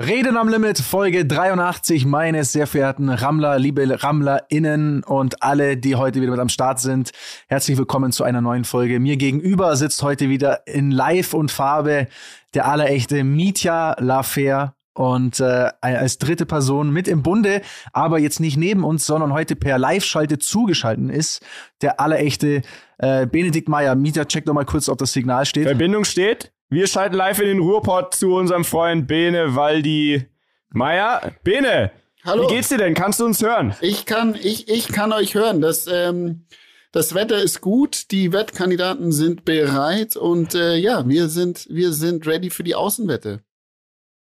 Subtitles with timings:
[0.00, 6.20] Reden am Limit, Folge 83, meine sehr verehrten Rammler, liebe RammlerInnen und alle, die heute
[6.20, 7.10] wieder mit am Start sind.
[7.48, 9.00] Herzlich willkommen zu einer neuen Folge.
[9.00, 12.06] Mir gegenüber sitzt heute wieder in Live und Farbe
[12.54, 17.60] der allerechte Mitya Lafer und äh, als dritte Person mit im Bunde,
[17.92, 21.44] aber jetzt nicht neben uns, sondern heute per Live-Schalte zugeschalten ist,
[21.82, 22.62] der allerechte
[22.98, 23.96] äh, Benedikt Meyer.
[23.96, 25.64] Mieter, check doch mal kurz, ob das Signal steht.
[25.64, 26.52] Verbindung steht.
[26.70, 30.26] Wir schalten live in den Ruhrpott zu unserem Freund Bene Waldi
[30.68, 31.32] Meier.
[31.42, 31.92] Bene,
[32.24, 32.42] Hallo.
[32.42, 32.92] wie geht's dir denn?
[32.92, 33.74] Kannst du uns hören?
[33.80, 35.62] Ich kann, ich, ich kann euch hören.
[35.62, 36.44] Das, ähm,
[36.92, 42.26] das Wetter ist gut, die Wettkandidaten sind bereit und äh, ja, wir sind, wir sind
[42.26, 43.40] ready für die Außenwette.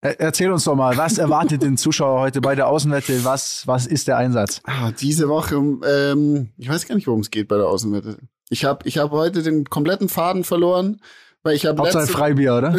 [0.02, 3.24] Erzähl uns doch mal, was erwartet den Zuschauer heute bei der Außenwette?
[3.24, 4.60] Was, was ist der Einsatz?
[4.65, 8.18] Ah, diese Woche, ähm, ich weiß gar nicht, worum es geht bei der Außenwette.
[8.51, 11.01] Ich habe ich hab heute den kompletten Faden verloren.
[11.44, 12.74] Weil ich habe Hauptsache Freibier, oder?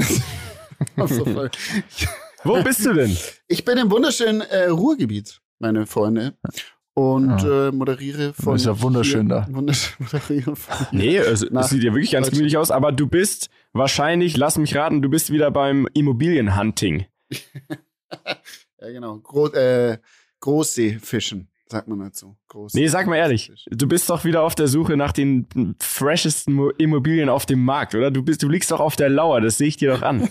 [2.44, 3.16] Wo bist du denn?
[3.48, 6.34] Ich bin im wunderschönen äh, Ruhrgebiet, meine Freunde.
[6.96, 7.68] Und ja.
[7.68, 8.54] äh, moderiere von.
[8.54, 9.54] Das ist ja wunderschön hier, da.
[9.54, 13.52] Wunderschön moderiere von Nee, es, es sieht ja wirklich ganz gemütlich aus, aber du bist
[13.74, 17.06] wahrscheinlich, lass mich raten, du bist wieder beim Immobilienhunting.
[18.82, 19.20] ja, genau.
[19.20, 20.00] Gro äh,
[20.40, 22.36] Großseefischen sagt man dazu.
[22.50, 25.48] Groß nee, sag mal ehrlich, du bist doch wieder auf der Suche nach den
[25.80, 28.12] freshesten Immobilien auf dem Markt, oder?
[28.12, 30.30] Du bist, du liegst doch auf der Lauer, das sehe ich dir doch an.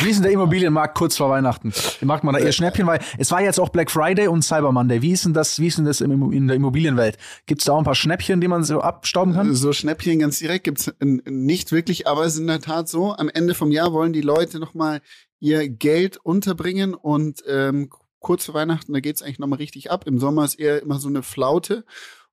[0.00, 1.72] Wie ist denn der Immobilienmarkt kurz vor Weihnachten?
[2.02, 5.00] Macht man da eher Schnäppchen, weil es war jetzt auch Black Friday und Cyber Monday.
[5.00, 7.16] Wie ist denn das, wie ist denn das in der Immobilienwelt?
[7.46, 9.54] Gibt es da auch ein paar Schnäppchen, die man so abstauben kann?
[9.54, 13.28] So Schnäppchen ganz direkt gibt's nicht wirklich, aber es ist in der Tat so, am
[13.28, 15.00] Ende vom Jahr wollen die Leute nochmal
[15.38, 17.88] ihr Geld unterbringen und ähm,
[18.20, 20.06] kurz vor Weihnachten, da geht es eigentlich nochmal richtig ab.
[20.06, 21.84] Im Sommer ist eher immer so eine Flaute.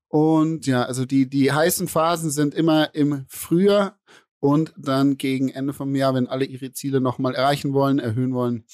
[0.08, 3.98] Und ja, also die, die heißen Phasen sind immer im Frühjahr
[4.40, 8.66] und dann gegen Ende vom Jahr, wenn alle ihre Ziele nochmal erreichen wollen, erhöhen wollen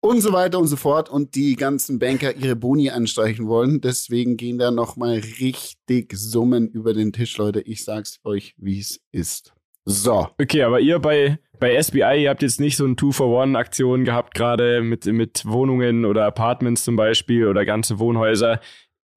[0.00, 3.80] und so weiter und so fort und die ganzen Banker ihre Boni anstreichen wollen.
[3.80, 7.60] Deswegen gehen da nochmal richtig Summen über den Tisch, Leute.
[7.60, 9.52] Ich sag's euch, wie es ist.
[9.88, 10.28] So.
[10.38, 14.80] Okay, aber ihr bei bei SBI, ihr habt jetzt nicht so ein Two-for-One-Aktion gehabt, gerade
[14.80, 18.60] mit, mit Wohnungen oder Apartments zum Beispiel oder ganze Wohnhäuser.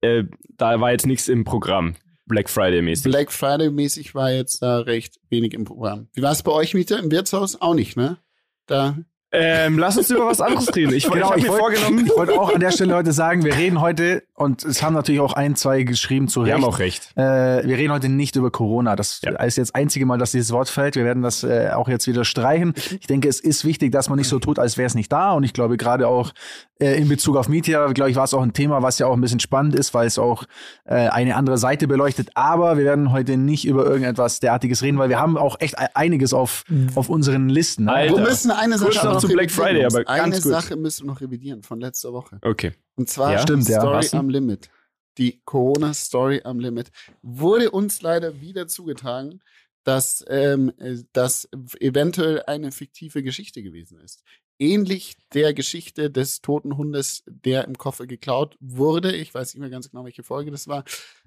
[0.00, 0.24] Äh,
[0.56, 1.94] da war jetzt nichts im Programm.
[2.26, 3.04] Black Friday-mäßig.
[3.04, 6.08] Black Friday-mäßig war jetzt da recht wenig im Programm.
[6.14, 7.60] Wie war es bei euch, Mieter, im Wirtshaus?
[7.60, 8.18] Auch nicht, ne?
[8.66, 8.96] Da
[9.34, 10.92] ähm, lass uns über was anderes reden.
[10.92, 13.80] Ich, genau, ich, ich wollte ich wollte auch an der Stelle heute sagen, wir reden
[13.80, 16.48] heute, und es haben natürlich auch ein, zwei geschrieben zu Recht.
[16.48, 17.12] Wir haben auch recht.
[17.16, 18.94] Äh, wir reden heute nicht über Corona.
[18.94, 19.32] Das ja.
[19.42, 20.96] ist jetzt das einzige Mal, dass dieses Wort fällt.
[20.96, 22.74] Wir werden das äh, auch jetzt wieder streichen.
[23.00, 25.32] Ich denke, es ist wichtig, dass man nicht so tut, als wäre es nicht da.
[25.32, 26.32] Und ich glaube, gerade auch
[26.82, 29.14] äh, in Bezug auf Media, glaube ich, war es auch ein Thema, was ja auch
[29.14, 30.44] ein bisschen spannend ist, weil es auch
[30.84, 32.30] äh, eine andere Seite beleuchtet.
[32.34, 36.34] Aber wir werden heute nicht über irgendetwas derartiges reden, weil wir haben auch echt einiges
[36.34, 36.90] auf, mhm.
[36.96, 37.84] auf unseren Listen.
[37.84, 38.08] Ne?
[38.08, 40.42] Wir müssen eine Sache noch zu Black Friday, aber eine gut.
[40.42, 42.38] Sache müssen wir noch revidieren von letzter Woche.
[42.42, 42.72] Okay.
[42.96, 43.38] Und zwar ja?
[43.38, 43.80] Stimmt, ja.
[43.80, 44.68] Story am Limit.
[45.18, 46.90] Die Corona-Story am Limit
[47.22, 49.40] wurde uns leider wieder zugetragen,
[49.84, 50.72] dass ähm,
[51.12, 51.48] das
[51.80, 54.22] eventuell eine fiktive Geschichte gewesen ist.
[54.58, 59.14] Ähnlich der Geschichte des toten Hundes, der im Koffer geklaut wurde.
[59.16, 60.84] Ich weiß nicht mehr ganz genau, welche Folge das war.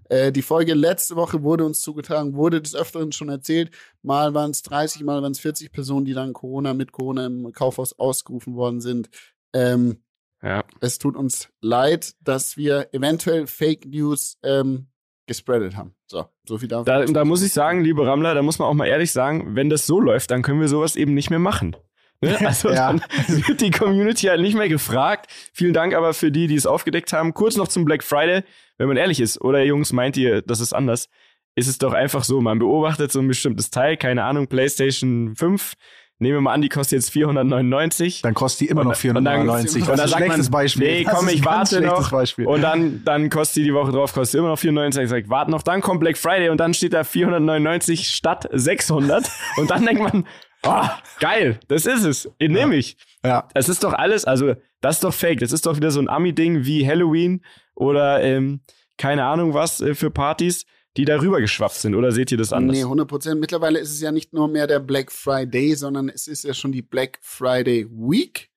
[0.09, 3.71] Äh, die Folge letzte Woche wurde uns zugetragen, wurde des Öfteren schon erzählt.
[4.03, 7.51] Mal waren es 30, mal waren es 40 Personen, die dann Corona mit Corona im
[7.51, 9.09] Kaufhaus ausgerufen worden sind.
[9.53, 10.01] Ähm,
[10.41, 10.63] ja.
[10.79, 14.87] Es tut uns leid, dass wir eventuell Fake News ähm,
[15.27, 15.95] gespreadet haben.
[16.07, 16.85] So, so viel davon.
[16.85, 19.69] Da, da muss ich sagen, liebe Rammler, da muss man auch mal ehrlich sagen, wenn
[19.69, 21.75] das so läuft, dann können wir sowas eben nicht mehr machen.
[22.21, 22.37] Ne?
[22.45, 22.93] Also ja.
[22.93, 23.01] dann
[23.47, 25.27] wird die Community halt nicht mehr gefragt.
[25.53, 27.33] Vielen Dank aber für die, die es aufgedeckt haben.
[27.33, 28.43] Kurz noch zum Black Friday,
[28.77, 29.41] wenn man ehrlich ist.
[29.41, 31.09] Oder Jungs, meint ihr, das ist anders?
[31.55, 35.73] Ist es doch einfach so, man beobachtet so ein bestimmtes Teil, keine Ahnung, PlayStation 5,
[36.17, 38.21] Nehmen wir mal an, die kostet jetzt 499.
[38.21, 39.81] Dann kostet die immer noch 499.
[39.81, 40.87] Und dann, und dann sagt man, Beispiel.
[40.87, 42.09] nee, komm, ich warte noch.
[42.09, 42.47] Beispiel.
[42.47, 45.03] Und dann, dann kostet die die Woche drauf, kostet immer noch 499.
[45.03, 49.29] Ich sag, warte noch, dann kommt Black Friday und dann steht da 499 statt 600.
[49.57, 50.25] und dann denkt man,
[50.63, 50.87] oh,
[51.19, 52.29] geil, das ist es.
[52.39, 52.61] Den ja.
[52.61, 52.95] nehme ich.
[53.25, 53.49] Ja.
[53.53, 55.41] Es ist doch alles, also, das ist doch fake.
[55.41, 58.61] Das ist doch wieder so ein Ami-Ding wie Halloween oder, ähm,
[58.97, 60.65] keine Ahnung was äh, für Partys
[60.97, 62.75] die darüber geschwappt sind, oder seht ihr das anders?
[62.75, 63.39] Nee, 100 Prozent.
[63.39, 66.71] Mittlerweile ist es ja nicht nur mehr der Black Friday, sondern es ist ja schon
[66.71, 68.49] die Black Friday Week.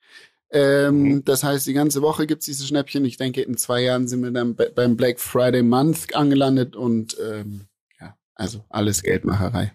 [0.51, 1.25] Ähm, mhm.
[1.25, 3.05] Das heißt, die ganze Woche gibt es diese Schnäppchen.
[3.05, 7.67] Ich denke, in zwei Jahren sind wir dann beim Black Friday Month angelandet und ähm,
[8.01, 9.73] ja, also alles Geldmacherei.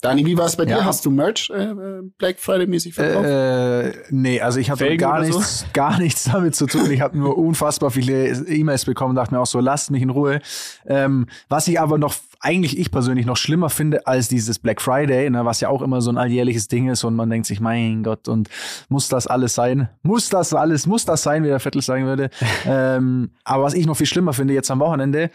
[0.00, 0.84] Dani, wie war es bei dir?
[0.84, 1.74] Hast du Merch äh,
[2.18, 3.26] Black Friday-mäßig verkauft?
[3.26, 5.66] Äh, nee, also ich habe gar nichts, so?
[5.72, 6.88] gar nichts damit zu tun.
[6.90, 10.40] Ich habe nur unfassbar viele E-Mails bekommen, dachte mir auch so, lasst mich in Ruhe.
[10.86, 15.28] Ähm, was ich aber noch, eigentlich ich persönlich noch schlimmer finde als dieses Black Friday,
[15.30, 18.04] ne, was ja auch immer so ein alljährliches Ding ist und man denkt sich, mein
[18.04, 18.48] Gott, und
[18.88, 19.88] muss das alles sein?
[20.02, 22.30] Muss das alles, muss das sein, wie der Vettel sagen würde?
[22.66, 25.30] ähm, aber was ich noch viel schlimmer finde jetzt am Wochenende,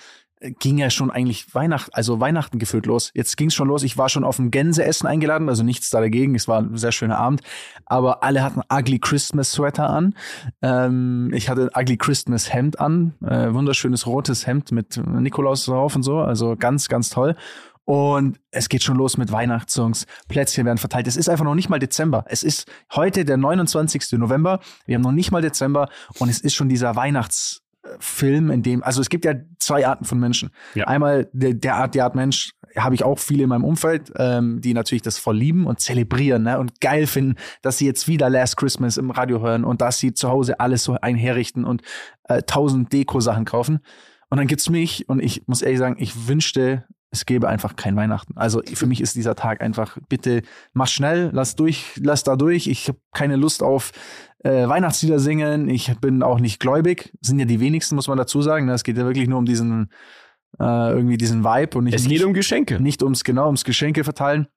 [0.59, 3.11] ging ja schon eigentlich Weihnachten, also Weihnachten gefühlt los.
[3.13, 3.83] Jetzt ging es schon los.
[3.83, 6.35] Ich war schon auf ein Gänseessen eingeladen, also nichts da dagegen.
[6.35, 7.41] Es war ein sehr schöner Abend.
[7.85, 10.15] Aber alle hatten Ugly Christmas Sweater an.
[10.61, 13.13] Ähm, ich hatte ein Ugly Christmas Hemd an.
[13.21, 16.19] Äh, wunderschönes rotes Hemd mit Nikolaus drauf und so.
[16.19, 17.35] Also ganz, ganz toll.
[17.85, 20.05] Und es geht schon los mit Weihnachtssongs.
[20.29, 21.07] Plätzchen werden verteilt.
[21.07, 22.23] Es ist einfach noch nicht mal Dezember.
[22.27, 24.13] Es ist heute der 29.
[24.13, 24.59] November.
[24.85, 27.62] Wir haben noch nicht mal Dezember und es ist schon dieser Weihnachts
[27.99, 30.51] Film, in dem, also es gibt ja zwei Arten von Menschen.
[30.73, 30.85] Ja.
[30.85, 34.61] Einmal der, der Art, der Art Mensch, habe ich auch viele in meinem Umfeld, ähm,
[34.61, 38.29] die natürlich das voll lieben und zelebrieren ne, und geil finden, dass sie jetzt wieder
[38.29, 41.81] Last Christmas im Radio hören und dass sie zu Hause alles so einherrichten und
[42.23, 43.79] äh, tausend Deko-Sachen kaufen.
[44.29, 47.95] Und dann gibt's mich und ich muss ehrlich sagen, ich wünschte, es gäbe einfach kein
[47.95, 48.33] Weihnachten.
[48.37, 50.41] Also für mich ist dieser Tag einfach, bitte
[50.73, 52.65] mach schnell, lass durch, lass da durch.
[52.65, 53.91] Ich habe keine Lust auf
[54.43, 55.69] äh, Weihnachtslieder singen.
[55.69, 57.13] Ich bin auch nicht gläubig.
[57.21, 58.69] Sind ja die wenigsten, muss man dazu sagen.
[58.69, 59.89] Es geht ja wirklich nur um diesen
[60.59, 61.95] äh, irgendwie diesen Vibe und nicht.
[61.95, 62.79] Es geht nicht, um Geschenke.
[62.79, 64.47] Nicht ums genau ums Geschenke verteilen.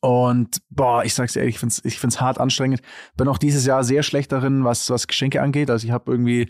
[0.00, 2.82] Und boah, ich sag's ehrlich, ich find's, ich find's hart anstrengend.
[3.16, 5.70] Bin auch dieses Jahr sehr schlecht darin, was, was Geschenke angeht.
[5.70, 6.42] Also ich habe irgendwie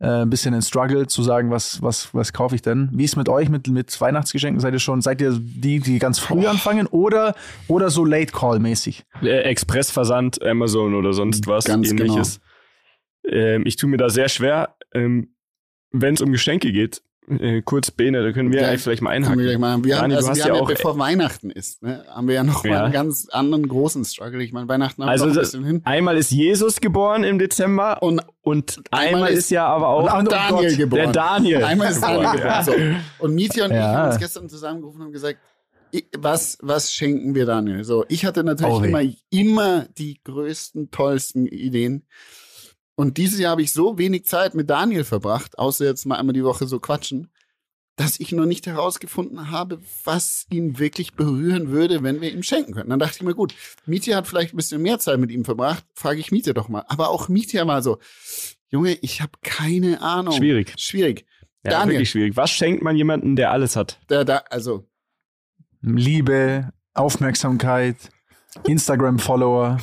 [0.00, 2.88] äh, ein bisschen einen Struggle zu sagen, was, was, was kaufe ich denn?
[2.94, 4.58] Wie ist mit euch mit, mit Weihnachtsgeschenken?
[4.58, 7.34] Seid ihr schon, seid ihr die, die ganz früh anfangen oder,
[7.68, 9.04] oder so Late Call mäßig?
[9.20, 12.40] Äh, Expressversand, Amazon oder sonst was ganz ähnliches.
[13.22, 13.36] Genau.
[13.36, 15.34] Ähm, ich tue mir da sehr schwer, ähm,
[15.90, 19.38] wenn es um Geschenke geht äh, kurz Bene, da können wir ja, vielleicht mal einhaken.
[19.38, 19.82] Wir, mal.
[19.82, 22.44] wir Dani, haben, also wir haben ja, auch, bevor Weihnachten ist, ne, haben wir ja
[22.44, 22.70] noch ja.
[22.70, 24.42] mal einen ganz anderen großen Struggle.
[24.42, 25.80] Ich meine, Weihnachten haben also wir ein bisschen hin.
[25.84, 30.68] Einmal ist Jesus geboren im Dezember und, und einmal, einmal ist, ja aber auch Daniel
[30.68, 31.02] Gott, geboren.
[31.02, 31.64] Der Daniel.
[31.64, 32.64] Einmal ist Daniel geboren.
[32.64, 32.72] So.
[33.18, 35.38] Und Mietja und ich haben uns gestern zusammengerufen und gesagt,
[36.18, 37.84] was, was schenken wir Daniel?
[37.84, 42.04] So, ich hatte natürlich oh, immer, immer die größten, tollsten Ideen.
[42.96, 46.32] Und dieses Jahr habe ich so wenig Zeit mit Daniel verbracht, außer jetzt mal einmal
[46.32, 47.30] die Woche so quatschen,
[47.96, 52.72] dass ich noch nicht herausgefunden habe, was ihn wirklich berühren würde, wenn wir ihm schenken
[52.72, 52.90] könnten.
[52.90, 53.54] Dann dachte ich mir, gut,
[53.86, 56.84] Mietja hat vielleicht ein bisschen mehr Zeit mit ihm verbracht, frage ich Mietja doch mal.
[56.88, 57.98] Aber auch Mietja war so,
[58.68, 60.34] Junge, ich habe keine Ahnung.
[60.34, 60.74] Schwierig.
[60.76, 61.26] Schwierig.
[61.64, 62.36] Ja, Daniel, wirklich schwierig.
[62.36, 64.00] Was schenkt man jemandem, der alles hat?
[64.08, 64.88] Der, da, also
[65.80, 67.96] Liebe, Aufmerksamkeit,
[68.66, 69.78] Instagram-Follower.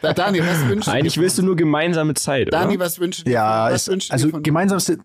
[0.00, 2.84] Da, Dani, was wünschst du Eigentlich willst du nur gemeinsame Zeit, Dani, oder?
[2.84, 3.32] was wünschst du dir?
[3.32, 4.98] Ja, was ist, also gemeinsamste,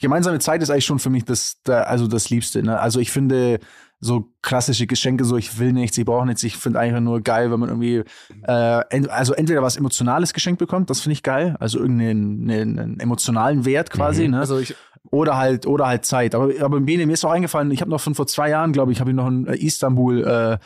[0.00, 2.62] gemeinsame Zeit ist eigentlich schon für mich das, also das Liebste.
[2.62, 2.78] Ne?
[2.78, 3.60] Also ich finde
[4.00, 6.44] so klassische Geschenke, so ich will nichts, ich brauche nichts.
[6.44, 8.04] Ich finde einfach nur geil, wenn man irgendwie,
[8.46, 13.00] äh, ent, also entweder was Emotionales geschenkt bekommt, das finde ich geil, also irgendeinen einen
[13.00, 14.24] emotionalen Wert quasi.
[14.24, 14.32] Mhm.
[14.32, 14.40] Ne?
[14.40, 14.76] Also ich,
[15.10, 16.34] oder halt, oder halt Zeit.
[16.34, 18.92] Aber, aber Bene, mir ist auch eingefallen, ich habe noch von vor zwei Jahren, glaube
[18.92, 20.58] ich, habe ich noch einen äh, Istanbul, äh,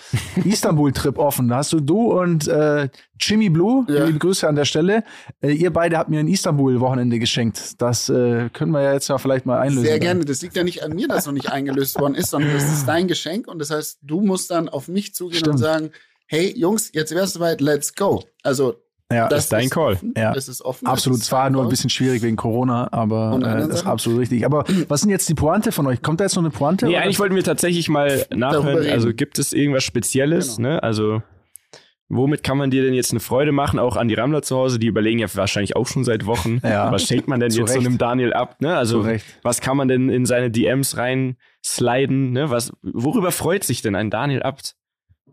[0.49, 1.49] Istanbul-Trip offen.
[1.49, 2.89] Da hast du du und äh,
[3.21, 4.05] Jimmy Blue, ja.
[4.05, 5.05] liebe Grüße an der Stelle.
[5.41, 7.81] Äh, ihr beide habt mir ein Istanbul-Wochenende geschenkt.
[7.81, 9.85] Das äh, können wir ja jetzt ja vielleicht mal einlösen.
[9.85, 10.25] Sehr gerne.
[10.25, 12.87] Das liegt ja nicht an mir, dass noch nicht eingelöst worden ist, sondern das ist
[12.87, 13.47] dein Geschenk.
[13.47, 15.55] Und das heißt, du musst dann auf mich zugehen Stimmt.
[15.55, 15.91] und sagen,
[16.27, 18.25] hey Jungs, jetzt wär's soweit, let's go.
[18.43, 18.77] Also
[19.13, 19.95] ja, das ist dein ist Call.
[19.95, 20.33] Offen, ja.
[20.33, 20.87] Das ist offen.
[20.87, 21.21] Absolut.
[21.21, 24.45] Es war nur ein bisschen schwierig wegen Corona, aber äh, das ist absolut richtig.
[24.45, 26.03] Aber was sind jetzt die Pointe von euch?
[26.03, 26.87] Kommt da jetzt noch eine Pointe?
[26.87, 27.03] Nee, oder?
[27.03, 28.89] eigentlich wollten wir tatsächlich mal nachhören.
[28.91, 30.57] Also gibt es irgendwas Spezielles?
[30.57, 30.71] Genau.
[30.71, 30.83] Ne?
[30.83, 31.23] Also
[32.09, 33.79] womit kann man dir denn jetzt eine Freude machen?
[33.79, 36.61] Auch an die Rammler zu Hause, die überlegen ja wahrscheinlich auch schon seit Wochen.
[36.63, 36.93] Ja.
[36.93, 37.73] Was schenkt man denn jetzt Recht.
[37.73, 38.61] so einem Daniel ab?
[38.61, 38.77] Ne?
[38.77, 39.07] Also
[39.43, 42.33] was kann man denn in seine DMs rein sliden?
[42.33, 42.51] Ne?
[42.51, 44.77] Was, worüber freut sich denn ein Daniel Abt?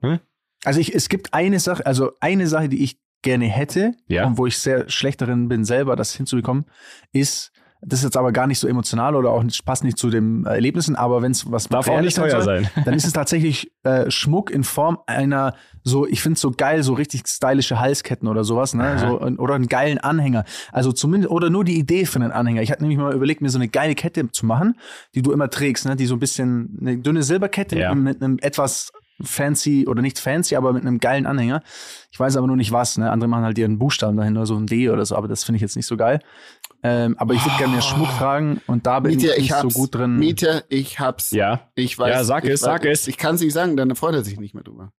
[0.02, 0.22] Ne?
[0.64, 4.26] Also ich, es gibt eine Sache, also eine Sache, die ich gerne hätte ja.
[4.26, 6.66] und wo ich sehr schlecht darin bin, selber das hinzubekommen,
[7.12, 10.10] ist, das ist jetzt aber gar nicht so emotional oder auch nicht, passt nicht zu
[10.10, 13.14] den Erlebnissen, aber wenn es was darf auch nicht teuer soll, sein, dann ist es
[13.14, 18.28] tatsächlich äh, Schmuck in Form einer so, ich finde so geil, so richtig stylische Halsketten
[18.28, 20.44] oder sowas, ne, so, oder einen geilen Anhänger.
[20.72, 22.62] Also zumindest oder nur die Idee für einen Anhänger.
[22.62, 24.76] Ich hatte nämlich mal überlegt, mir so eine geile Kette zu machen,
[25.16, 27.96] die du immer trägst, ne, die so ein bisschen eine dünne Silberkette ja.
[27.96, 31.62] mit einem etwas fancy oder nicht fancy, aber mit einem geilen Anhänger.
[32.12, 32.98] Ich weiß aber nur nicht was.
[32.98, 33.12] Ne?
[33.12, 35.62] Andere machen halt ihren Buchstaben dahinter, so ein D oder so, aber das finde ich
[35.62, 36.20] jetzt nicht so geil.
[36.82, 39.68] Ähm, aber ich würde gerne mehr Schmuck tragen und da bin Mieter, ich nicht so
[39.70, 40.18] gut drin.
[40.18, 41.32] Mieter, ich hab's.
[41.32, 41.70] Ja.
[41.76, 42.10] Ich weiß.
[42.10, 43.08] Ja, sag es, sag es.
[43.08, 44.92] Ich kann es nicht sagen, dann freut er sich nicht mehr drüber.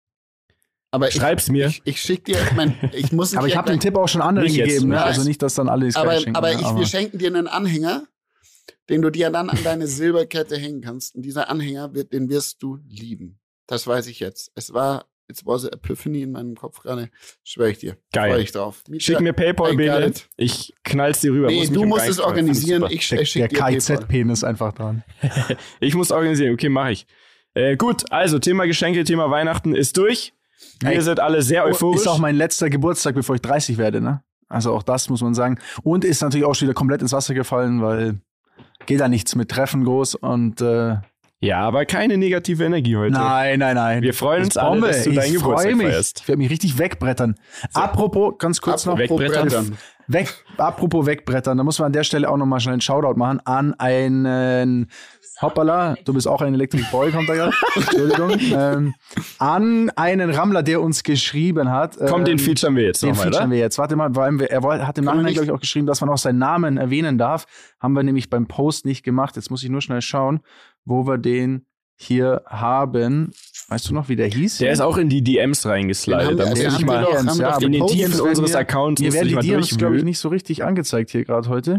[0.92, 1.66] Aber Schreib's ich, mir.
[1.68, 4.48] Ich, ich schick dir, mein, ich muss Aber ich habe den Tipp auch schon anderen
[4.48, 5.02] gegeben, ne?
[5.02, 6.36] also nicht, dass dann alle das aber, schenken.
[6.36, 6.60] Aber, ne?
[6.60, 8.06] ich, aber wir schenken dir einen Anhänger,
[8.88, 11.14] den du dir dann an deine Silberkette hängen kannst.
[11.14, 13.39] Und dieser Anhänger, wird, den wirst du lieben.
[13.70, 14.50] Das weiß ich jetzt.
[14.56, 17.08] Es war, it's was a epiphany in meinem Kopf gerade.
[17.44, 17.96] Schwöre ich dir.
[18.12, 18.32] Geil.
[18.32, 18.82] Freue ich drauf.
[18.88, 20.06] Mietja, Schick mir PayPal-Bilder.
[20.08, 20.28] it.
[20.36, 21.46] Ich knall's dir rüber.
[21.46, 22.84] Nee, Muss du musst es organisieren.
[22.90, 23.98] Ich Der, schicke der dir PayPal.
[23.98, 25.04] KIZ-Penis einfach dran.
[25.80, 26.52] Ich muss organisieren.
[26.54, 27.06] Okay, mache ich.
[27.54, 30.32] Äh, gut, also Thema Geschenke, Thema Weihnachten ist durch.
[30.80, 32.00] Wir Ey, sind alle sehr euphorisch.
[32.00, 34.22] Ist auch mein letzter Geburtstag, bevor ich 30 werde, ne?
[34.48, 35.58] Also auch das muss man sagen.
[35.84, 38.20] Und ist natürlich auch schon wieder komplett ins Wasser gefallen, weil
[38.86, 40.96] geht da nichts mit Treffen groß und äh,
[41.40, 43.12] ja, aber keine negative Energie heute.
[43.12, 44.02] nein, nein, nein.
[44.02, 45.86] Wir freuen uns alle, dass du deinen freu Geburtstag mich.
[45.86, 46.20] feierst.
[46.20, 47.36] Ich werde mich richtig wegbrettern.
[47.72, 49.48] Apropos, ganz kurz noch, Apropos wegbrettern.
[49.48, 49.78] Brettern.
[50.06, 53.40] weg, apropos wegbrettern, da muss man an der Stelle auch nochmal schnell einen Shoutout machen
[53.44, 54.88] an einen
[55.42, 57.52] Hoppala, du bist auch ein Electric Boy, kommt da gerade.
[57.74, 58.38] Entschuldigung.
[58.54, 58.94] ähm,
[59.38, 61.96] an einen Rammler, der uns geschrieben hat.
[62.08, 63.52] Komm, den ähm, featuren wir jetzt Den nochmal, featuren oder?
[63.52, 63.78] wir jetzt.
[63.78, 66.18] Warte mal, weil wir, er hat im Nachhinein, glaube ich, auch geschrieben, dass man auch
[66.18, 67.46] seinen Namen erwähnen darf.
[67.80, 69.36] Haben wir nämlich beim Post nicht gemacht.
[69.36, 70.40] Jetzt muss ich nur schnell schauen,
[70.84, 73.32] wo wir den hier haben.
[73.68, 74.58] Weißt du noch, wie der hieß?
[74.58, 76.38] Der ist auch in die DMs reingeslidet.
[76.38, 77.06] Da muss ich mal
[77.38, 77.86] ja, in den.
[77.86, 81.24] DMs unseres Accounts Mir muss werden die DMs, glaube ich, nicht so richtig angezeigt hier
[81.24, 81.78] gerade heute.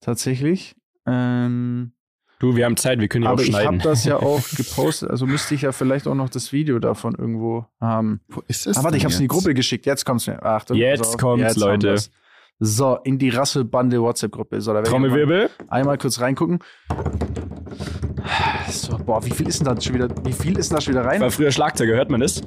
[0.00, 0.76] Tatsächlich.
[1.06, 1.92] Ähm,
[2.38, 3.80] Du, wir haben Zeit, wir können ja auch aber ich habe schneiden.
[3.80, 5.10] das ja auch gepostet.
[5.10, 8.20] Also müsste ich ja vielleicht auch noch das Video davon irgendwo haben.
[8.28, 9.42] Wo ist das Ah, warte, ich habe es in die jetzt?
[9.42, 9.86] Gruppe geschickt.
[9.86, 10.42] Jetzt kommt's mir.
[10.42, 10.76] Achtung.
[10.76, 11.16] Jetzt auf.
[11.16, 11.96] kommt's, haben Leute.
[12.58, 14.60] So, in die Rasselbande WhatsApp-Gruppe.
[14.60, 15.50] So, Trommelwirbel.
[15.68, 16.58] Einmal kurz reingucken.
[18.70, 20.08] So, boah, wie viel ist denn da schon wieder?
[20.24, 21.20] Wie viel ist da schon wieder rein?
[21.20, 22.42] War früher Schlagzeuger, hört man das?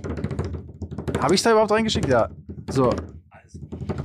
[1.21, 2.07] Habe ich da überhaupt reingeschickt?
[2.07, 2.29] Ja.
[2.69, 2.91] So.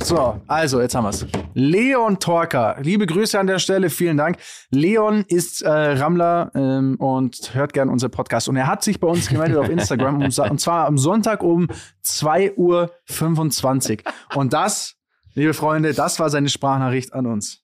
[0.02, 1.26] So, also, jetzt haben wir's.
[1.54, 2.76] Leon Torka.
[2.80, 4.38] Liebe Grüße an der Stelle, vielen Dank.
[4.70, 8.48] Leon ist äh, Rammler ähm, und hört gern unser Podcast.
[8.48, 11.68] Und er hat sich bei uns gemeldet auf Instagram, um, und zwar am Sonntag um
[12.04, 14.12] 2.25 Uhr.
[14.34, 14.96] Und das,
[15.34, 17.62] liebe Freunde, das war seine Sprachnachricht an uns.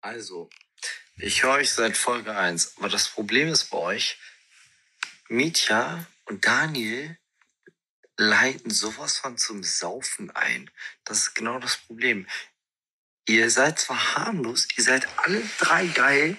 [0.00, 0.48] Also,
[1.18, 4.18] ich höre euch seit Folge 1, aber das Problem ist bei euch,
[5.28, 7.18] Mietja und Daniel
[8.16, 10.70] leiten sowas von zum Saufen ein.
[11.04, 12.26] Das ist genau das Problem.
[13.26, 16.38] Ihr seid zwar harmlos, ihr seid alle drei geil,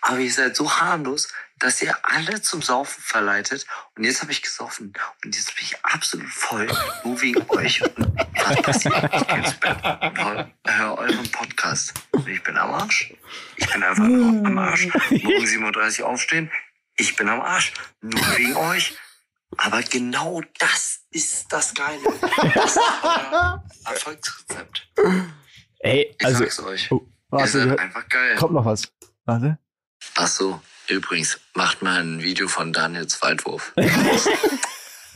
[0.00, 1.28] aber ihr seid so harmlos,
[1.62, 3.66] dass ihr alle zum Saufen verleitet.
[3.96, 4.92] Und jetzt habe ich gesoffen
[5.24, 6.66] und jetzt bin ich absolut voll,
[7.04, 7.82] nur wegen euch.
[7.82, 7.96] Und
[8.34, 9.10] was passiert?
[9.14, 11.94] Ich gehe ins Bett und hör, hör euren Podcast.
[12.10, 13.12] Und ich bin am Arsch.
[13.56, 14.86] Ich bin einfach nur am Arsch.
[14.86, 16.50] Morgen 7.30 Uhr aufstehen.
[16.96, 17.72] Ich bin am Arsch.
[18.00, 18.94] Nur wegen euch.
[19.58, 22.00] Aber genau das ist das Geile.
[22.54, 24.88] Das ist euer Erfolgsrezept.
[25.80, 26.90] Ey, Ich also, sag's euch.
[26.90, 28.36] oh, Ihr Warte, seid hört- einfach geil.
[28.36, 28.82] kommt noch was.
[29.24, 29.58] Warte.
[30.16, 33.72] Ach so, übrigens, macht mal ein Video von Daniels Waldwurf.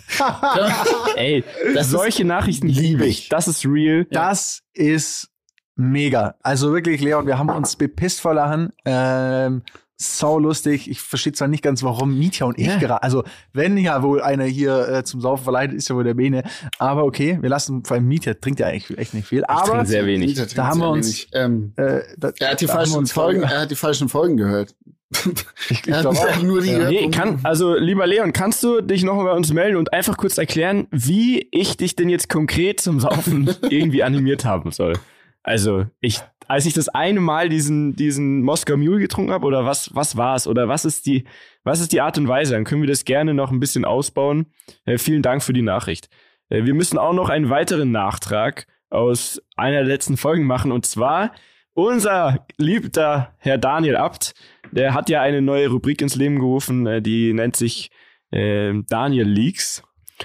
[1.16, 1.44] ey,
[1.74, 3.28] Das ist- solche Nachrichten lieb liebe ich.
[3.28, 4.06] Das ist real.
[4.10, 5.28] Das ist
[5.74, 6.36] mega.
[6.42, 8.72] Also wirklich, Leon, wir haben uns bepisst vor Lachen.
[8.84, 9.62] Ähm,
[9.98, 10.90] sau lustig.
[10.90, 12.76] Ich verstehe zwar nicht ganz, warum Mietja und ich Ja.
[12.78, 13.02] gerade.
[13.02, 16.42] Also, wenn ja wohl einer hier äh, zum Saufen verleitet, ist ja wohl der Bene.
[16.78, 19.40] Aber okay, wir lassen, vor allem Mietja trinkt ja eigentlich echt nicht viel.
[19.40, 20.34] Ich Aber sehr wenig.
[20.54, 21.28] Da haben wir sehr uns- wenig.
[21.32, 24.74] Ähm, äh, da, er hat die falschen Folgen, er hat die falschen Folgen gehört.
[25.70, 26.42] Ich, ich Er hat glaub auch.
[26.42, 26.88] nur die Ja.
[26.88, 30.16] Nee, kann, also lieber Leon, kannst du dich noch mal bei uns melden und einfach
[30.16, 34.94] kurz erklären, wie ich dich denn jetzt konkret zum Saufen irgendwie animiert haben soll?
[35.42, 39.94] Also, ich, als ich das eine Mal diesen, diesen Moskau Mule getrunken habe, oder was,
[39.94, 40.48] was war's?
[40.48, 41.24] Oder was ist die,
[41.62, 42.54] was ist die Art und Weise?
[42.54, 44.46] Dann können wir das gerne noch ein bisschen ausbauen.
[44.84, 46.08] Äh, vielen Dank für die Nachricht.
[46.48, 50.84] Äh, wir müssen auch noch einen weiteren Nachtrag aus einer der letzten Folgen machen, und
[50.86, 51.32] zwar
[51.74, 54.34] unser liebter Herr Daniel Abt,
[54.76, 57.90] der hat ja eine neue Rubrik ins Leben gerufen, äh, die nennt sich
[58.30, 59.82] äh, Daniel Leaks.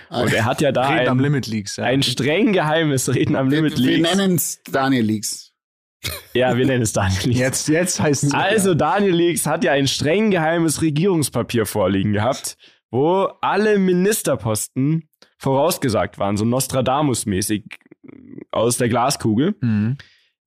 [0.10, 1.78] Und er hat ja da Reden am ein, Limit Leaks.
[1.78, 1.86] Ja.
[1.86, 4.16] ein streng geheimes Reden am Limit wir, wir Leaks.
[4.16, 5.52] nennen es Daniel Leaks.
[6.34, 7.40] Ja, wir nennen es Daniel Leaks.
[7.40, 8.34] jetzt, jetzt heißt es.
[8.34, 12.58] Also Daniel Leaks hat ja ein streng geheimes Regierungspapier vorliegen gehabt,
[12.90, 17.66] wo alle Ministerposten vorausgesagt waren, so Nostradamus-mäßig
[18.52, 19.56] aus der Glaskugel.
[19.62, 19.98] Mhm.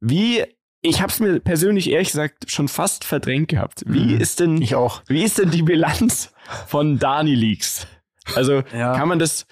[0.01, 0.45] Wie,
[0.87, 3.83] ich habe es mir persönlich ehrlich gesagt schon fast verdrängt gehabt.
[3.87, 4.21] Wie Mhm.
[4.21, 5.03] ist denn, Ich auch.
[5.09, 6.33] wie ist denn die Bilanz
[6.67, 7.87] von Dani Leaks?
[8.35, 8.97] Also Ja.
[8.97, 9.47] kann man das,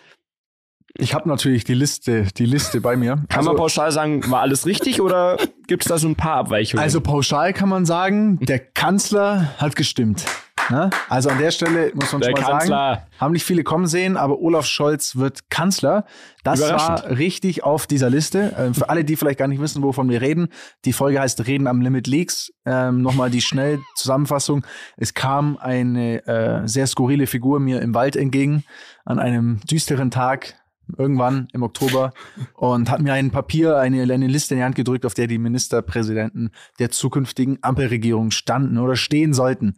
[0.99, 3.17] Ich habe natürlich die Liste, die Liste bei mir.
[3.31, 6.37] kann also, man pauschal sagen, war alles richtig oder gibt es da so ein paar
[6.37, 6.83] Abweichungen?
[6.83, 10.27] Also pauschal kann man sagen, der Kanzler hat gestimmt.
[10.71, 10.91] Ne?
[11.09, 13.87] Also an der Stelle muss man der schon mal sagen, Kanzler, haben nicht viele kommen
[13.87, 16.05] sehen, aber Olaf Scholz wird Kanzler.
[16.45, 18.55] Das war richtig auf dieser Liste.
[18.59, 20.49] Ähm, für alle, die vielleicht gar nicht wissen, wovon wir reden,
[20.85, 22.53] die Folge heißt Reden am Limit Leaks.
[22.65, 24.65] Ähm, Nochmal die Schnellzusammenfassung.
[24.97, 28.65] Es kam eine äh, sehr skurrile Figur mir im Wald entgegen
[29.05, 30.55] an einem düsteren Tag.
[30.99, 32.13] Irgendwann im Oktober
[32.55, 35.39] und hat mir ein Papier, eine, eine Liste in die Hand gedrückt, auf der die
[35.39, 36.51] Ministerpräsidenten
[36.81, 39.77] der zukünftigen Ampelregierung standen oder stehen sollten.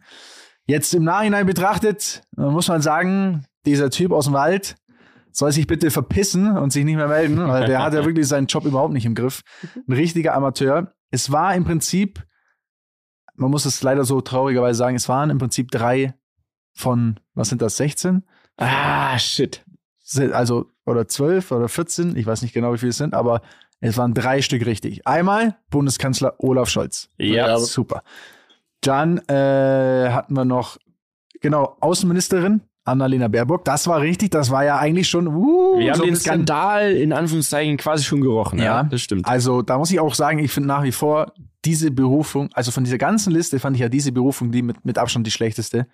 [0.67, 4.75] Jetzt im Nachhinein betrachtet, äh, muss man sagen, dieser Typ aus dem Wald
[5.31, 8.47] soll sich bitte verpissen und sich nicht mehr melden, weil der hat ja wirklich seinen
[8.47, 9.41] Job überhaupt nicht im Griff.
[9.87, 10.93] Ein richtiger Amateur.
[11.11, 12.25] Es war im Prinzip,
[13.35, 16.13] man muss es leider so traurigerweise sagen, es waren im Prinzip drei
[16.73, 18.23] von, was sind das, 16?
[18.57, 19.65] Ah, shit.
[20.31, 23.41] Also, oder 12 oder 14, ich weiß nicht genau, wie viele es sind, aber
[23.81, 25.05] es waren drei Stück richtig.
[25.05, 27.09] Einmal Bundeskanzler Olaf Scholz.
[27.17, 28.03] Ja, super.
[28.85, 30.77] Dann äh, hatten wir noch,
[31.41, 33.65] genau, Außenministerin Annalena Baerbock.
[33.65, 35.27] Das war richtig, das war ja eigentlich schon.
[35.27, 38.59] Uh, Wir haben so den bisschen- Skandal in Anführungszeichen quasi schon gerochen.
[38.59, 38.83] Ja, Ja.
[38.83, 39.25] das stimmt.
[39.27, 41.33] Also da muss ich auch sagen, ich finde nach wie vor
[41.65, 44.99] diese Berufung, also von dieser ganzen Liste fand ich ja diese Berufung die mit, mit
[44.99, 45.87] Abstand die schlechteste.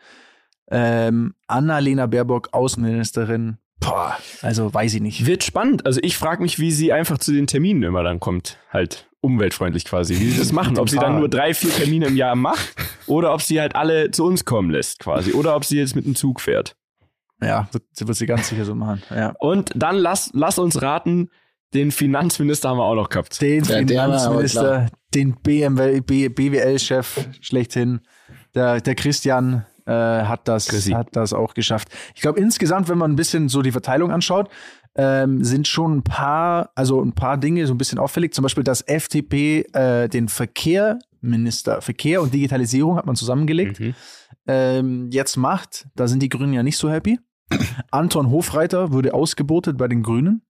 [0.69, 5.25] Ähm, Annalena Baerbock, Außenministerin, boah, also weiß ich nicht.
[5.25, 5.85] Wird spannend.
[5.85, 8.57] Also ich frage mich, wie sie einfach zu den Terminen immer dann kommt.
[8.71, 10.19] Halt umweltfreundlich quasi.
[10.19, 10.77] Wie sie das machen.
[10.77, 12.75] Ob sie dann nur drei, vier Termine im Jahr macht
[13.07, 15.33] oder ob sie halt alle zu uns kommen lässt quasi.
[15.33, 16.75] Oder ob sie jetzt mit dem Zug fährt.
[17.41, 19.01] Ja, wird, wird sie ganz sicher so machen.
[19.09, 19.33] Ja.
[19.39, 21.29] Und dann lass, lass uns raten,
[21.73, 23.41] den Finanzminister haben wir auch noch gehabt.
[23.41, 28.01] Den Ja, Finanzminister, den BWL-Chef schlechthin,
[28.53, 30.91] der, der Christian äh, hat, das, Chrissy.
[30.91, 31.87] hat das auch geschafft.
[32.13, 34.49] Ich glaube, insgesamt, wenn man ein bisschen so die Verteilung anschaut,
[34.95, 38.33] ähm, sind schon ein paar, also ein paar Dinge so ein bisschen auffällig.
[38.33, 43.93] Zum Beispiel, dass FDP äh, den Verkehrminister, Verkehr und Digitalisierung hat man zusammengelegt, Mhm.
[44.47, 45.87] ähm, jetzt macht.
[45.95, 47.19] Da sind die Grünen ja nicht so happy.
[47.91, 50.41] Anton Hofreiter wurde ausgebotet bei den Grünen.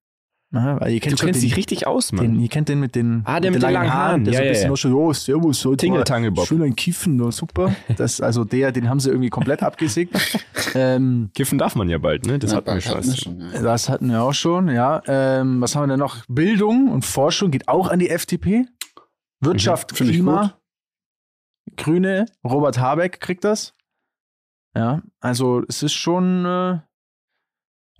[0.53, 2.25] Aha, weil ihr Du kennt schon kennst den, dich richtig aus, Mann.
[2.25, 4.25] den, ihr kennt den mit den, Ah, der mit den langen Haaren.
[4.25, 4.75] der so Ja, ein ja, bisschen ja.
[4.75, 6.47] schon, oh, servus, heute Tingeltangel mal Bob.
[6.47, 7.73] schön ein Kiffen, oh, super.
[7.95, 10.13] Das, also der, den haben sie irgendwie komplett abgesägt.
[10.75, 12.37] ähm, Kiffen darf man ja bald, ne?
[12.37, 13.03] Das Ja, hatten wir schon.
[13.15, 13.61] schon, ja.
[13.61, 15.01] das hatten wir auch schon, ja.
[15.07, 16.17] Ähm, was haben wir denn noch?
[16.27, 18.65] Bildung und Forschung geht auch an die FDP.
[19.39, 20.59] Wirtschaft, Mhm, Klima,
[21.77, 23.73] Grüne, Robert Habeck kriegt das.
[24.75, 26.79] Ja, also es ist schon, äh,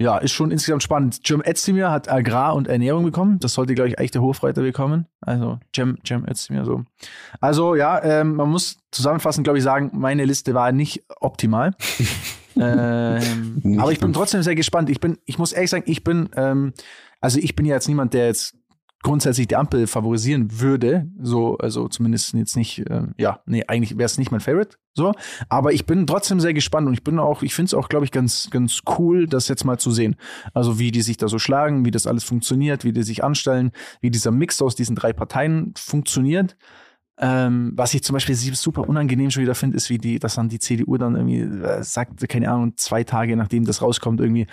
[0.02, 1.22] ja, ist schon insgesamt spannend.
[1.26, 3.40] Cem Özdemir hat Agrar und Ernährung bekommen.
[3.40, 5.06] Das sollte, glaube ich, eigentlich der Hofreiter bekommen.
[5.22, 6.84] Also Cem, Cem Özdemir so.
[7.40, 11.76] Also ja, ähm, man muss zusammenfassend, glaube ich, sagen, meine Liste war nicht optimal.
[12.60, 14.90] ähm, Nicht aber ich bin trotzdem sehr gespannt.
[14.90, 16.74] Ich bin, ich muss ehrlich sagen, ich bin, ähm,
[17.20, 18.56] also ich bin ja jetzt niemand, der jetzt
[19.04, 21.08] grundsätzlich die Ampel favorisieren würde.
[21.20, 24.78] So, also zumindest jetzt nicht, ähm, ja, nee, eigentlich wäre es nicht mein Favorite.
[24.94, 25.14] So,
[25.48, 28.06] aber ich bin trotzdem sehr gespannt und ich bin auch, ich finde es auch, glaube
[28.06, 30.16] ich, ganz, ganz cool, das jetzt mal zu sehen.
[30.54, 33.72] Also wie die sich da so schlagen, wie das alles funktioniert, wie die sich anstellen,
[34.02, 36.58] wie dieser Mix aus diesen drei Parteien funktioniert.
[37.18, 40.50] Ähm, was ich zum Beispiel super unangenehm schon wieder finde, ist, wie die, dass dann
[40.50, 44.48] die CDU dann irgendwie äh, sagt, keine Ahnung, zwei Tage nachdem das rauskommt, irgendwie,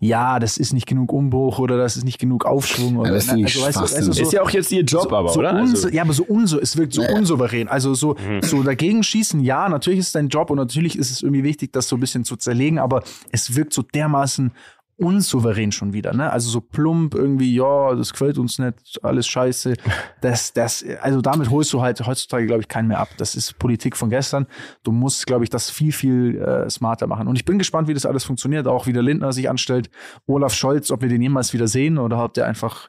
[0.00, 2.98] ja, das ist nicht genug Umbruch oder das ist nicht genug Aufschwung.
[2.98, 4.12] Oder, das finde ich weißt du, weißt du, Schwachsinn.
[4.12, 5.54] so, Ist ja auch jetzt ihr Job, so, aber, so oder?
[5.54, 7.16] Also, ja, aber so unso, es wirkt so Ja, ja.
[7.16, 7.66] unsouverän.
[7.68, 8.42] Also so, Mhm.
[8.42, 11.72] so dagegen schießen, ja, natürlich ist es dein Job und natürlich ist es irgendwie wichtig,
[11.72, 14.52] das so ein bisschen zu zerlegen, aber es wirkt so dermaßen
[14.98, 16.30] unsouverän schon wieder, ne?
[16.32, 19.74] Also so plump irgendwie, ja, das gefällt uns nicht, alles scheiße.
[20.20, 23.08] Das, das, also damit holst du halt heutzutage, glaube ich, keinen mehr ab.
[23.18, 24.48] Das ist Politik von gestern.
[24.82, 27.28] Du musst, glaube ich, das viel, viel äh, smarter machen.
[27.28, 29.90] Und ich bin gespannt, wie das alles funktioniert, auch wie der Lindner sich anstellt.
[30.26, 32.88] Olaf Scholz, ob wir den jemals wieder sehen oder ob der einfach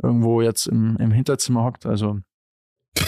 [0.00, 1.84] irgendwo jetzt im, im Hinterzimmer hockt.
[1.84, 2.20] Also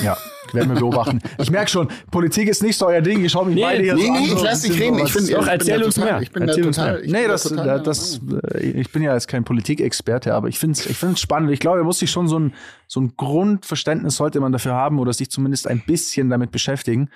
[0.03, 0.16] ja,
[0.53, 1.20] werden wir beobachten.
[1.38, 3.24] Ich merke schon, Politik ist nicht so euer Ding.
[3.24, 4.22] Ich schaue mich Nee, beide hier Nee, so an.
[4.22, 4.98] nee, ein lass dich reden.
[4.98, 6.22] Ich was- Doch, ich erzähl uns total, mehr.
[6.22, 6.90] Ich bin da Erzähl uns total.
[6.92, 7.00] mehr.
[7.00, 8.20] ich bin Nee, da das, da, das,
[8.55, 11.50] äh, ich bin ja jetzt kein Politikexperte, aber ich finde es ich find's spannend.
[11.53, 12.55] Ich glaube, er muss sich schon so ein,
[12.88, 17.11] so ein Grundverständnis sollte man dafür haben oder sich zumindest ein bisschen damit beschäftigen.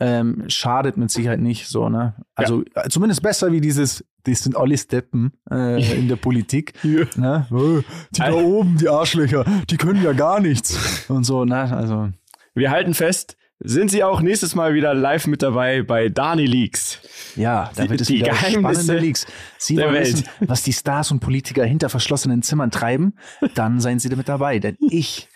[0.00, 2.14] Ähm, schadet mit Sicherheit nicht so, ne?
[2.34, 6.72] Also äh, zumindest besser wie dieses, das sind alle Steppen äh, in der Politik.
[6.82, 7.04] Ja.
[7.16, 7.46] Ne?
[7.50, 11.04] Äh, Die da oben, die Arschlöcher, die können ja gar nichts.
[11.08, 11.76] Und so, ne?
[11.76, 12.08] Also.
[12.54, 17.00] wir halten fest, sind Sie auch nächstes Mal wieder live mit dabei bei Dani Leaks.
[17.36, 19.26] Ja, da wird es die wieder Geheimnisse spannende Leaks.
[19.58, 23.14] Sie wollen wissen, was die Stars und Politiker hinter verschlossenen Zimmern treiben,
[23.54, 25.28] dann seien Sie damit dabei, denn ich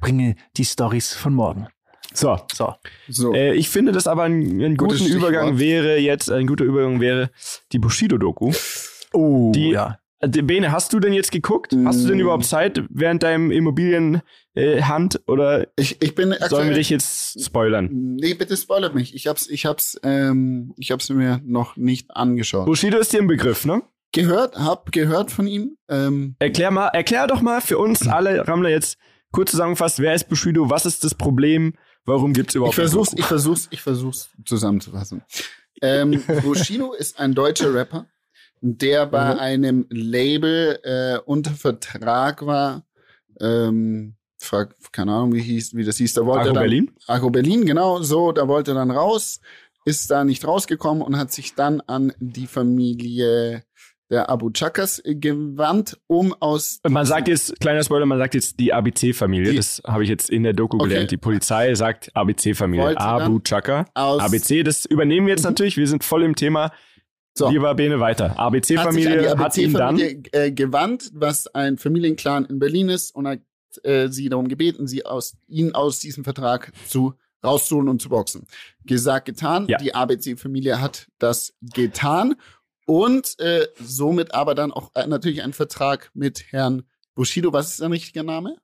[0.00, 1.66] bringe die Stories von morgen.
[2.14, 2.38] So.
[2.52, 2.74] So,
[3.08, 3.32] So.
[3.34, 5.58] Äh, ich finde, dass aber ein, ein guter Übergang Stichwort.
[5.58, 7.30] wäre jetzt, ein guter Übergang wäre
[7.72, 8.52] die Bushido-Doku.
[9.12, 9.98] oh, Die- ja.
[10.24, 11.74] Bene, hast du denn jetzt geguckt?
[11.84, 12.20] Hast du denn Mm.
[12.20, 14.22] überhaupt Zeit während deinem Immobilienhand
[14.54, 17.88] äh, Hand oder ich, ich bin sollen wir dich jetzt spoilern?
[18.20, 19.16] Nee, bitte spoilert mich.
[19.16, 22.66] Ich hab's, ich hab's, ähm, ich hab's mir noch nicht angeschaut.
[22.66, 23.82] Bushido ist dir ein Begriff, ne?
[24.12, 25.76] Gehört, hab gehört von ihm.
[25.88, 28.98] Ähm, Erklär mal, erklär doch mal für uns alle Rammler jetzt
[29.32, 31.72] kurz zusammengefasst, wer ist Bushido, was ist das Problem,
[32.04, 35.22] warum gibt's überhaupt ich versuch's, ich versuch's, ich versuch's zusammenzufassen.
[35.80, 38.06] Ähm, Bushido ist ein deutscher Rapper,
[38.60, 39.40] der bei Mhm.
[39.40, 42.84] einem Label äh, unter Vertrag war.
[43.40, 46.14] Ähm, frag, keine Ahnung, wie hieß, wie das hieß.
[46.14, 46.90] Da wollte Agro dann, Berlin?
[47.06, 49.40] Agro Berlin, genau, so, da wollte er dann raus,
[49.84, 53.64] ist da nicht rausgekommen und hat sich dann an die Familie
[54.12, 56.80] der Abu Chakas gewandt, um aus.
[56.86, 59.54] Man sagt jetzt, kleiner Spoiler, man sagt jetzt die ABC-Familie.
[59.54, 60.88] Das habe ich jetzt in der Doku Okay.
[60.90, 61.10] gelernt.
[61.10, 62.98] Die Polizei sagt ABC-Familie.
[62.98, 63.86] Abu Chaka.
[63.94, 65.78] ABC, das übernehmen wir jetzt natürlich.
[65.78, 66.72] Wir sind voll im Thema.
[67.34, 67.48] So.
[67.48, 68.36] Lieber Bene weiter.
[68.36, 69.94] hat sich an ABC-Familie die hat ihn dann.
[69.94, 73.40] ABC-Familie äh, gewandt, was ein Familienclan in Berlin ist, und hat
[73.84, 78.46] äh, sie darum gebeten, sie aus, ihn aus diesem Vertrag zu rauszuholen und zu boxen.
[78.84, 79.66] Gesagt, getan.
[79.68, 79.78] Ja.
[79.78, 82.34] Die ABC-Familie hat das getan
[82.92, 86.82] und äh, somit aber dann auch äh, natürlich einen Vertrag mit Herrn
[87.14, 87.50] Bushido.
[87.50, 88.58] Was ist sein richtiger Name?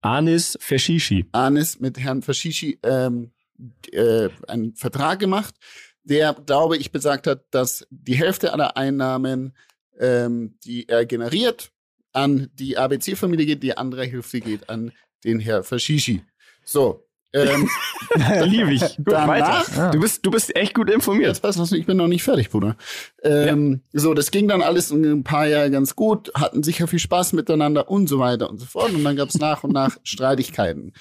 [0.00, 1.26] Anis Feshishi.
[1.30, 3.30] Anis mit Herrn Fashishi ähm,
[3.92, 5.54] äh, einen Vertrag gemacht,
[6.02, 9.56] der, glaube ich, besagt hat, dass die Hälfte aller Einnahmen,
[10.00, 11.70] ähm, die er generiert,
[12.12, 14.90] an die ABC-Familie geht, die andere Hälfte geht an
[15.22, 16.24] den Herr Fashishi.
[16.64, 17.06] So.
[17.34, 17.68] Ähm,
[18.44, 18.80] Liebe ich.
[18.96, 19.64] Gut, Danach- weiter.
[19.76, 19.90] Ja.
[19.90, 21.28] Du bist, du bist echt gut informiert.
[21.28, 22.76] Jetzt pass auf, ich bin noch nicht fertig, Bruder.
[23.22, 26.98] Ähm, So, das ging dann alles in ein paar Jahre ganz gut, hatten sicher viel
[26.98, 28.92] Spaß miteinander und so weiter und so fort.
[28.92, 30.92] Und dann gab es nach und nach Streitigkeiten.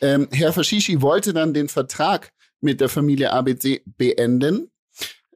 [0.00, 4.70] Ähm, Herr Fashishi wollte dann den Vertrag mit der Familie ABC beenden.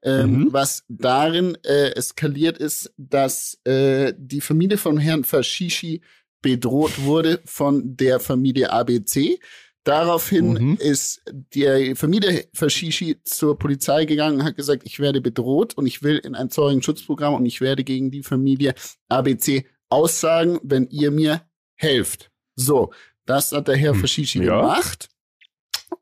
[0.02, 0.48] Ähm, Mhm.
[0.52, 6.02] Was darin äh, eskaliert ist, dass äh, die Familie von Herrn Fashishi
[6.42, 9.38] bedroht wurde von der Familie ABC.
[9.84, 10.76] Daraufhin Mhm.
[10.80, 11.22] ist
[11.54, 16.16] die Familie Fashishi zur Polizei gegangen und hat gesagt, ich werde bedroht und ich will
[16.18, 18.74] in ein Zeugenschutzprogramm und ich werde gegen die Familie
[19.10, 21.42] ABC aussagen, wenn ihr mir
[21.76, 22.30] helft.
[22.56, 22.92] So,
[23.26, 24.60] das hat der Herr Hm, Fashishi ja.
[24.60, 25.10] gemacht.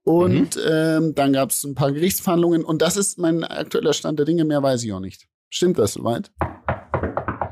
[0.05, 4.27] Und ähm, dann gab es ein paar Gerichtsverhandlungen und das ist mein aktueller Stand der
[4.27, 5.29] Dinge, mehr weiß ich auch nicht.
[5.51, 6.31] Stimmt das soweit?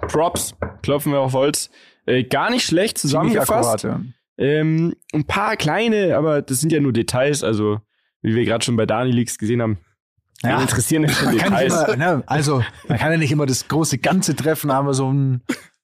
[0.09, 0.55] Props.
[0.83, 1.71] Klopfen wir auf Holz.
[2.07, 3.51] Äh, gar nicht schlecht Ziemlich zusammengefasst.
[3.51, 4.01] akkurat, ja.
[4.41, 7.45] Ähm, ein paar kleine, aber das sind ja nur Details.
[7.45, 7.79] Also,
[8.23, 9.79] wie wir gerade schon bei Dani Leaks gesehen haben,
[10.43, 10.57] Ja.
[10.57, 11.75] wen interessieren denn schon Details.
[11.75, 15.43] immer, ne, also, man kann ja nicht immer das große Ganze treffen, aber so ein,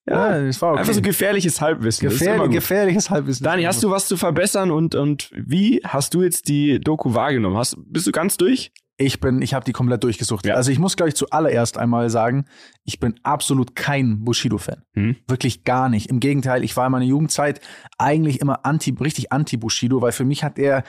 [0.08, 0.80] ja, das war okay.
[0.80, 2.08] Einfach so gefährliches Halbwissen.
[2.08, 3.44] Gefährlich, gefährliches Halbwissen.
[3.44, 7.56] Dani, hast du was zu verbessern und, und wie hast du jetzt die Doku wahrgenommen?
[7.58, 8.72] Hast, bist du ganz durch?
[8.98, 10.46] Ich bin, ich habe die komplett durchgesucht.
[10.46, 10.54] Ja.
[10.54, 12.46] Also ich muss, glaube ich, zuallererst einmal sagen,
[12.84, 14.82] ich bin absolut kein Bushido-Fan.
[14.94, 15.16] Hm.
[15.28, 16.08] Wirklich gar nicht.
[16.08, 17.60] Im Gegenteil, ich war in meiner Jugendzeit
[17.98, 20.82] eigentlich immer anti, richtig anti-Bushido, weil für mich hat er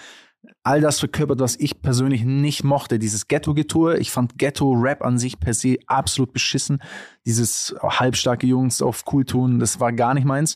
[0.63, 3.00] all das verkörpert, was ich persönlich nicht mochte.
[3.00, 3.98] Dieses Ghetto-Getue.
[3.98, 6.82] Ich fand Ghetto-Rap an sich per se absolut beschissen.
[7.26, 10.56] Dieses halbstarke Jungs auf cool tun, das war gar nicht meins.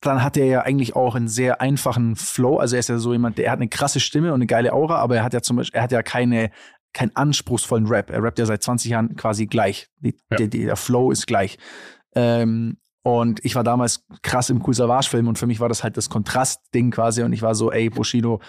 [0.00, 2.58] Dann hat er ja eigentlich auch einen sehr einfachen Flow.
[2.58, 4.96] Also er ist ja so jemand, der hat eine krasse Stimme und eine geile Aura,
[4.96, 6.50] aber er hat ja zum Beispiel, er hat ja keine,
[6.96, 8.10] keinen anspruchsvollen Rap.
[8.10, 9.88] Er rappt ja seit 20 Jahren quasi gleich.
[10.00, 10.38] Die, Ja.
[10.38, 11.58] der, der Flow ist gleich.
[12.14, 15.96] Ähm, und ich war damals krass im Cool Savage-Film und für mich war das halt
[15.96, 18.40] das Kontrastding quasi und ich war so, ey, Bushido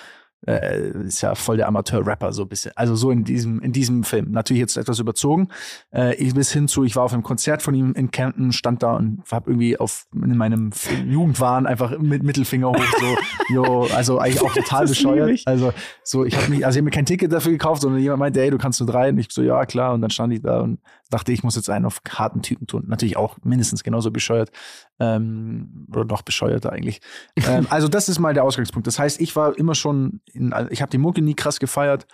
[0.45, 2.71] äh, ist ja voll der Amateur-Rapper, so ein bisschen.
[2.75, 4.31] Also so in diesem, in diesem Film.
[4.31, 5.49] Natürlich jetzt etwas überzogen.
[5.93, 8.83] Äh, ich bis hin zu, ich war auf einem Konzert von ihm in Kempten, stand
[8.83, 10.71] da und hab irgendwie auf in meinem
[11.07, 13.17] Jugendwahn einfach mit Mittelfinger hoch, so,
[13.53, 15.29] jo, also eigentlich auch total bescheuert.
[15.31, 15.47] ich.
[15.47, 15.73] Also
[16.03, 18.41] so, ich habe mich, also ich hab mir kein Ticket dafür gekauft, sondern jemand meinte,
[18.41, 19.15] ey, du kannst nur rein.
[19.15, 19.93] Und ich so, ja, klar.
[19.93, 22.85] Und dann stand ich da und dachte, ich muss jetzt einen auf harten Typen tun.
[22.87, 24.51] Natürlich auch mindestens genauso bescheuert.
[24.99, 27.01] Ähm, oder noch bescheuerter eigentlich.
[27.47, 28.87] ähm, also, das ist mal der Ausgangspunkt.
[28.87, 32.07] Das heißt, ich war immer schon, in, ich habe die Mucke nie krass gefeiert.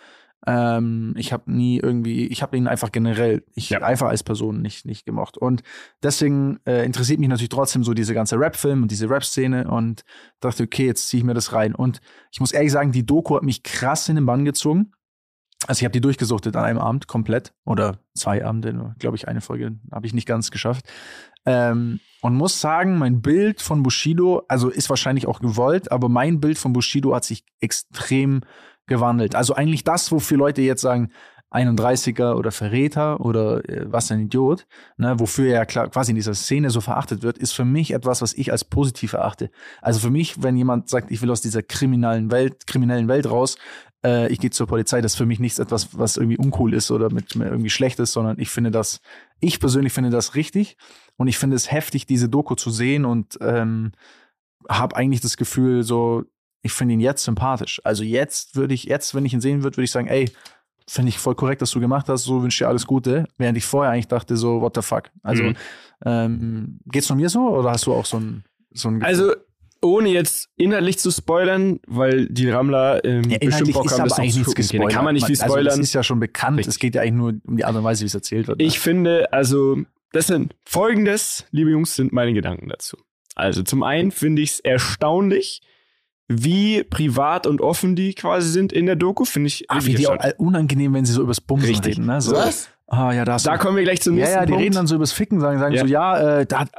[0.46, 3.80] Ähm, ich habe nie irgendwie, ich habe ihn einfach generell, ich Ja.
[3.82, 5.38] einfach als Person nicht, nicht gemocht.
[5.38, 5.64] Und
[6.02, 10.04] deswegen äh, interessiert mich natürlich trotzdem so diese ganze Rap-Film und diese Rap-Szene und
[10.42, 11.74] dachte, okay, jetzt ziehe ich mir das rein.
[11.74, 12.02] Und
[12.32, 14.92] ich muss ehrlich sagen, die Doku hat mich krass in den Bann gezogen.
[15.68, 19.42] Also ich habe die durchgesuchtet an einem Abend komplett oder zwei Abende, glaube ich, eine
[19.42, 20.86] Folge habe ich nicht ganz geschafft.
[21.46, 26.40] Ähm, und muss sagen, mein Bild von Bushido, also ist wahrscheinlich auch gewollt, aber mein
[26.40, 28.42] Bild von Bushido hat sich extrem
[28.88, 29.36] gewandelt.
[29.36, 31.12] Also eigentlich das, wofür Leute jetzt sagen,
[31.54, 34.66] 31er oder Verräter oder äh, was ein Idiot,
[34.98, 38.22] ne, wofür er klar, quasi in dieser Szene so verachtet wird, ist für mich etwas,
[38.22, 39.52] was ich als positiv erachte.
[39.82, 43.58] Also für mich, wenn jemand sagt, ich will aus dieser kriminellen Welt, kriminellen Welt raus,
[44.06, 46.92] äh, ich gehe zur Polizei, das ist für mich nichts etwas, was irgendwie uncool ist
[46.92, 49.00] oder mit mir irgendwie schlecht ist, sondern ich finde das,
[49.40, 50.78] ich persönlich finde das richtig
[51.18, 53.92] und ich finde es heftig, diese Doku zu sehen und ähm,
[54.70, 56.24] habe eigentlich das Gefühl, so,
[56.62, 57.82] ich finde ihn jetzt sympathisch.
[57.84, 60.32] Also jetzt würde ich, jetzt, wenn ich ihn sehen würde, würde ich sagen, ey,
[60.88, 63.58] finde ich voll korrekt, dass du gemacht hast, so wünsche ich dir alles Gute, während
[63.58, 65.10] ich vorher eigentlich dachte, so, what the fuck.
[65.22, 65.56] Also, Mhm.
[66.06, 69.08] ähm, geht's nur mir so oder hast du auch so ein, so ein Gefühl?
[69.08, 69.34] Also,
[69.84, 74.32] ohne jetzt inhaltlich zu spoilern, weil die Rammler ähm, Ja, bestimmt Bock haben, das noch
[74.32, 74.82] zu gucken.
[74.82, 75.66] Da kann man nicht viel Also spoilern.
[75.78, 76.58] das ist ja schon bekannt.
[76.60, 76.74] Richtig.
[76.74, 78.60] Es geht ja eigentlich nur um die Art und Weise, wie es erzählt wird.
[78.60, 78.66] ne?
[78.66, 79.78] Ich finde, also,
[80.12, 82.98] das sind folgendes, liebe Jungs, sind meine Gedanken dazu.
[83.36, 85.62] Also, zum einen finde ich es erstaunlich,
[86.28, 89.66] wie privat und offen die quasi sind in der Doku, finde ich.
[89.70, 91.98] Ach, wie die auch unangenehm, wenn sie so übers Bumsen Richtig.
[91.98, 92.06] reden.
[92.06, 92.22] Ne?
[92.22, 92.70] So, Was?
[92.88, 94.64] Ah, ja, da, Da kommen wir gleich zum ja, nächsten ja, die Punkt.
[94.66, 95.82] reden dann so übers Ficken, sagen, sagen Ja.
[95.82, 96.70] so, ja, äh, da hat,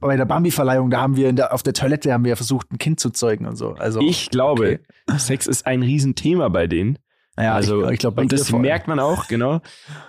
[0.00, 2.78] bei der Bambi-Verleihung, da haben wir in der, auf der Toilette haben wir versucht, ein
[2.78, 3.70] Kind zu zeugen und so.
[3.72, 4.80] Also, ich glaube,
[5.18, 6.98] Sex ist ein Riesenthema bei denen.
[7.38, 9.60] ja, also, ich, ich glaube, und das merkt man auch, genau.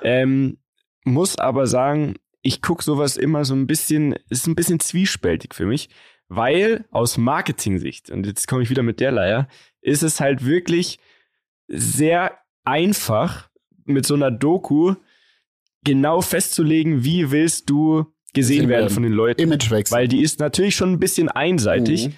[0.03, 0.57] Ähm,
[1.05, 5.65] muss aber sagen, ich gucke sowas immer so ein bisschen, ist ein bisschen zwiespältig für
[5.65, 5.89] mich,
[6.27, 9.47] weil aus Marketing-Sicht, und jetzt komme ich wieder mit der Leier,
[9.81, 10.99] ist es halt wirklich
[11.67, 13.49] sehr einfach,
[13.85, 14.95] mit so einer Doku
[15.83, 18.89] genau festzulegen, wie willst du gesehen werden.
[18.89, 19.41] von den Leuten.
[19.41, 19.97] Imagewechsel.
[19.97, 22.07] Weil die ist natürlich schon ein bisschen einseitig.
[22.07, 22.13] Mhm.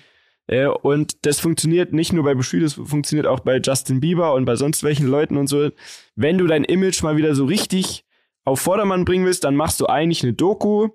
[0.47, 4.45] Äh, und das funktioniert nicht nur bei Bushido, das funktioniert auch bei Justin Bieber und
[4.45, 5.69] bei sonst welchen Leuten und so.
[6.15, 8.03] Wenn du dein Image mal wieder so richtig
[8.43, 10.89] auf Vordermann bringen willst, dann machst du eigentlich eine Doku,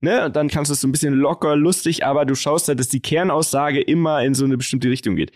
[0.00, 0.26] ne?
[0.26, 2.88] Und dann kannst du es so ein bisschen locker, lustig, aber du schaust halt, dass
[2.88, 5.32] die Kernaussage immer in so eine bestimmte Richtung geht.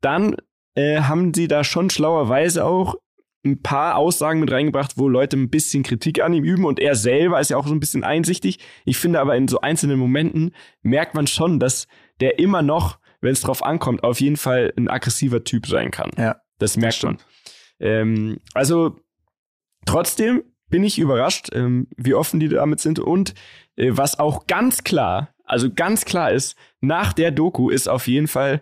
[0.00, 0.36] Dann
[0.74, 2.96] äh, haben sie da schon schlauerweise auch
[3.44, 6.94] ein paar Aussagen mit reingebracht, wo Leute ein bisschen Kritik an ihm üben und er
[6.94, 8.58] selber ist ja auch so ein bisschen einsichtig.
[8.84, 11.86] Ich finde aber in so einzelnen Momenten merkt man schon, dass
[12.20, 16.10] der immer noch, wenn es drauf ankommt, auf jeden Fall ein aggressiver Typ sein kann.
[16.18, 17.18] Ja, Das merkt man.
[17.80, 19.00] Ähm, also
[19.86, 23.34] trotzdem bin ich überrascht, ähm, wie offen die damit sind und
[23.88, 28.60] was auch ganz klar, also ganz klar ist, nach der Doku ist auf jeden Fall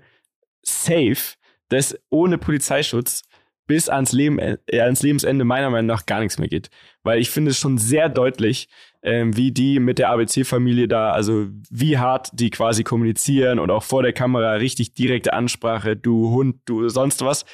[0.62, 1.36] safe,
[1.68, 3.24] dass ohne Polizeischutz
[3.66, 6.70] bis ans, Leben, äh, ans Lebensende meiner Meinung nach gar nichts mehr geht.
[7.02, 8.68] Weil ich finde es schon sehr deutlich,
[9.02, 13.82] ähm, wie die mit der ABC-Familie da, also wie hart die quasi kommunizieren und auch
[13.82, 17.44] vor der Kamera richtig direkte Ansprache, du Hund, du sonst was.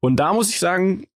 [0.00, 1.06] Und da muss ich sagen,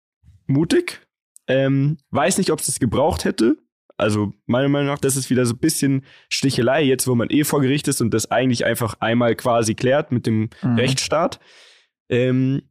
[0.47, 1.07] mutig.
[1.47, 3.59] Ähm, weiß nicht, ob es das gebraucht hätte.
[3.99, 7.45] Also meiner Meinung nach, das ist wieder so ein bisschen Stichelei jetzt, wo man eh
[7.45, 10.77] vor Gericht ist und das eigentlich einfach einmal quasi klärt mit dem Mhm.
[10.77, 11.41] Rechtsstaat.
[12.09, 12.63] Ähm,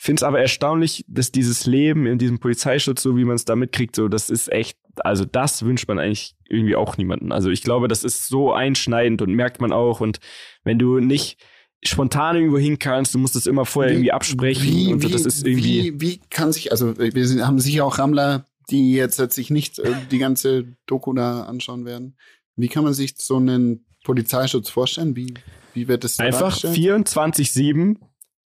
[0.00, 3.56] Finde es aber erstaunlich, dass dieses Leben in diesem Polizeischutz, so wie man es da
[3.56, 7.32] mitkriegt, so, das ist echt, also das wünscht man eigentlich irgendwie auch niemanden.
[7.32, 10.00] Also ich glaube, das ist so einschneidend und merkt man auch.
[10.00, 10.20] Und
[10.62, 11.38] wenn du nicht
[11.82, 15.44] spontan irgendwo hin kannst, du musst das immer vorher irgendwie absprechen und so, das ist
[15.44, 15.94] irgendwie.
[15.94, 19.94] Wie, wie kann sich, also wir haben sicher auch Rammler, die jetzt, sich nicht äh,
[20.10, 22.16] die ganze Doku da anschauen werden.
[22.56, 25.16] Wie kann man sich so einen Polizeischutz vorstellen?
[25.16, 25.34] Wie,
[25.74, 27.08] wie wird das da Einfach dargestellt?
[27.08, 27.96] 24-7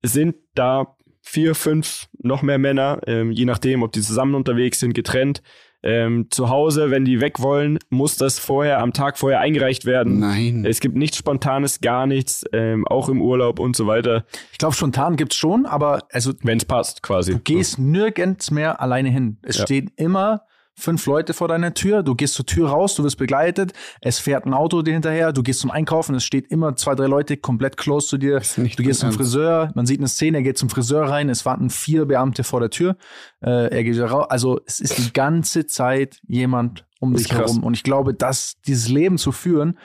[0.04, 4.94] sind da vier, fünf, noch mehr Männer, ähm, je nachdem, ob die zusammen unterwegs sind,
[4.94, 5.42] getrennt.
[5.84, 10.20] Ähm, zu Hause, wenn die weg wollen, muss das vorher, am Tag vorher eingereicht werden.
[10.20, 10.64] Nein.
[10.64, 14.76] Es gibt nichts Spontanes, gar nichts, ähm, auch im Urlaub und so weiter, Ich glaube,
[14.76, 17.32] spontan gibt's schon, aber also wenn es passt, quasi.
[17.34, 19.38] du gehst nirgends mehr alleine hin.
[19.42, 19.64] Es Ja.
[19.64, 20.44] stehen immer
[20.82, 24.46] fünf Leute vor deiner Tür, du gehst zur Tür raus, du wirst begleitet, es fährt
[24.46, 27.78] ein Auto dir hinterher, du gehst zum Einkaufen, es steht immer zwei, drei Leute komplett
[27.78, 28.42] close zu dir.
[28.56, 29.12] Du gehst zum.
[29.12, 32.60] Friseur, man sieht eine Szene, er geht zum Friseur rein, es warten vier Beamte vor
[32.60, 32.98] der Tür,
[33.42, 34.26] äh, er geht raus.
[34.30, 37.52] Also es ist die ganze Zeit jemand um dich krass.
[37.52, 37.64] herum.
[37.64, 39.78] Und ich glaube, dass dieses Leben zu führen,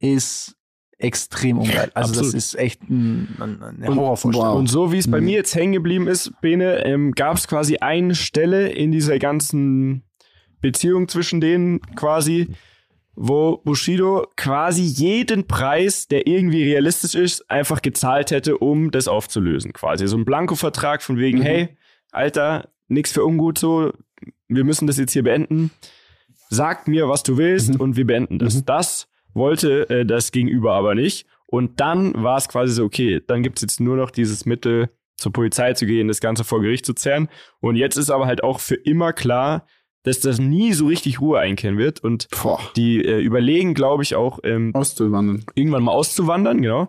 [0.00, 0.54] ist
[1.00, 1.90] extrem ungeil.
[1.94, 2.26] Also Absolut.
[2.26, 4.50] das ist echt ein, ein, eine Und- Horrorvorstellung.
[4.50, 4.58] wow.
[4.58, 5.26] Und so wie es bei Mhm.
[5.26, 10.02] mir jetzt hängen geblieben ist, Bene, ähm, gab es quasi eine Stelle in dieser ganzen
[10.60, 12.48] Beziehung zwischen denen quasi,
[13.14, 19.72] wo Bushido quasi jeden Preis, der irgendwie realistisch ist, einfach gezahlt hätte, um das aufzulösen.
[19.72, 21.42] Quasi so ein Blankovertrag von wegen, Mhm.
[21.42, 21.68] hey,
[22.12, 23.92] Alter, nix für ungut so,
[24.48, 25.70] wir müssen das jetzt hier beenden.
[26.48, 27.80] Sag mir, was du willst Mhm.
[27.80, 28.54] und wir beenden das.
[28.56, 28.64] Mhm.
[28.66, 31.26] Das wollte äh, das Gegenüber aber nicht.
[31.46, 35.32] Und dann war es quasi so, okay, dann gibt's jetzt nur noch dieses Mittel, zur
[35.32, 37.28] Polizei zu gehen, das Ganze vor Gericht zu zerren.
[37.60, 39.66] Und jetzt ist aber halt auch für immer klar,
[40.08, 42.02] dass das nie so richtig Ruhe einkehren wird.
[42.02, 42.60] Und Boah.
[42.76, 45.44] die äh, überlegen, glaube ich, auch ähm, Auszuwandern.
[45.54, 46.88] irgendwann mal auszuwandern, genau.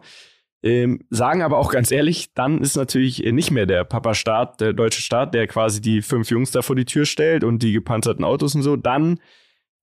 [0.62, 4.74] Ähm, sagen aber auch ganz ehrlich, dann ist natürlich äh, nicht mehr der Papa-Staat, der
[4.74, 8.26] deutsche Staat, der quasi die fünf Jungs da vor die Tür stellt und die gepanzerten
[8.26, 8.76] Autos und so.
[8.76, 9.20] Dann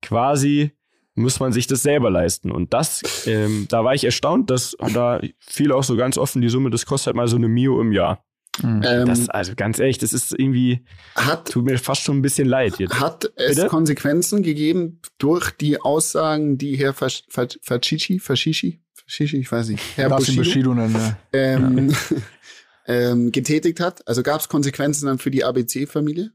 [0.03, 0.73] quasi
[1.15, 2.51] muss man sich das selber leisten.
[2.51, 6.51] Und das, ähm, da war ich erstaunt, dass da fiel auch so ganz offen die
[6.51, 8.26] Summe, das kostet halt mal so eine Mio im Jahr.
[8.63, 8.83] Mhm.
[8.85, 12.49] Ähm, Das, also ganz ehrlich, das ist irgendwie, hat, tut mir fast schon ein bisschen
[12.49, 12.99] leid jetzt.
[13.01, 13.69] hat es Bitte?
[13.69, 19.83] Konsequenzen gegeben durch die Aussagen, die Herr Fasch- Fasch- Faschichi, Faschichi, Faschichi, ich weiß nicht,
[19.97, 21.17] Herr Bushido, Bushido nennen, ja.
[21.33, 21.95] ähm,
[22.87, 24.07] ähm, getätigt hat?
[24.09, 26.31] Also gab es Konsequenzen dann für die ABC-Familie?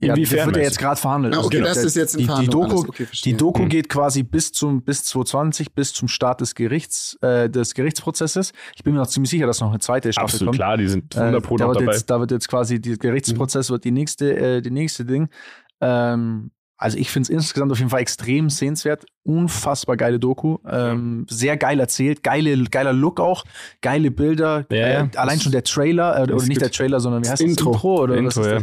[0.00, 1.34] Ja, das Inwiefern wird ja meinst jetzt gerade verhandelt.
[1.34, 2.78] Ah, Also okay, der- das ist jetzt in die, die Doku.
[2.88, 3.68] Okay, die Doku Hm.
[3.68, 8.52] geht quasi bis zum bis 2020 bis zum Start des Gerichts äh, des Gerichtsprozesses.
[8.76, 10.56] Ich bin mir noch ziemlich sicher, dass noch eine zweite Staffel Absolut kommt.
[10.56, 11.92] klar, die sind Äh, 100 Pro da, noch wird dabei.
[11.94, 15.28] jetzt, da wird jetzt quasi der Gerichtsprozess wird die nächste äh, die nächste Ding.
[15.80, 19.04] Ähm, also ich finde es insgesamt auf jeden Fall extrem sehenswert.
[19.24, 20.58] Unfassbar geile Doku.
[20.64, 22.22] Ähm, sehr geil erzählt.
[22.22, 23.44] Geile, geiler Look auch.
[23.80, 24.64] Geile Bilder.
[24.70, 27.48] Ja, äh, allein schon der Trailer, äh, oder nicht der Trailer, sondern wie heißt das?
[27.50, 27.72] Intro.
[27.72, 28.58] Intro oder Intro, was ist ja.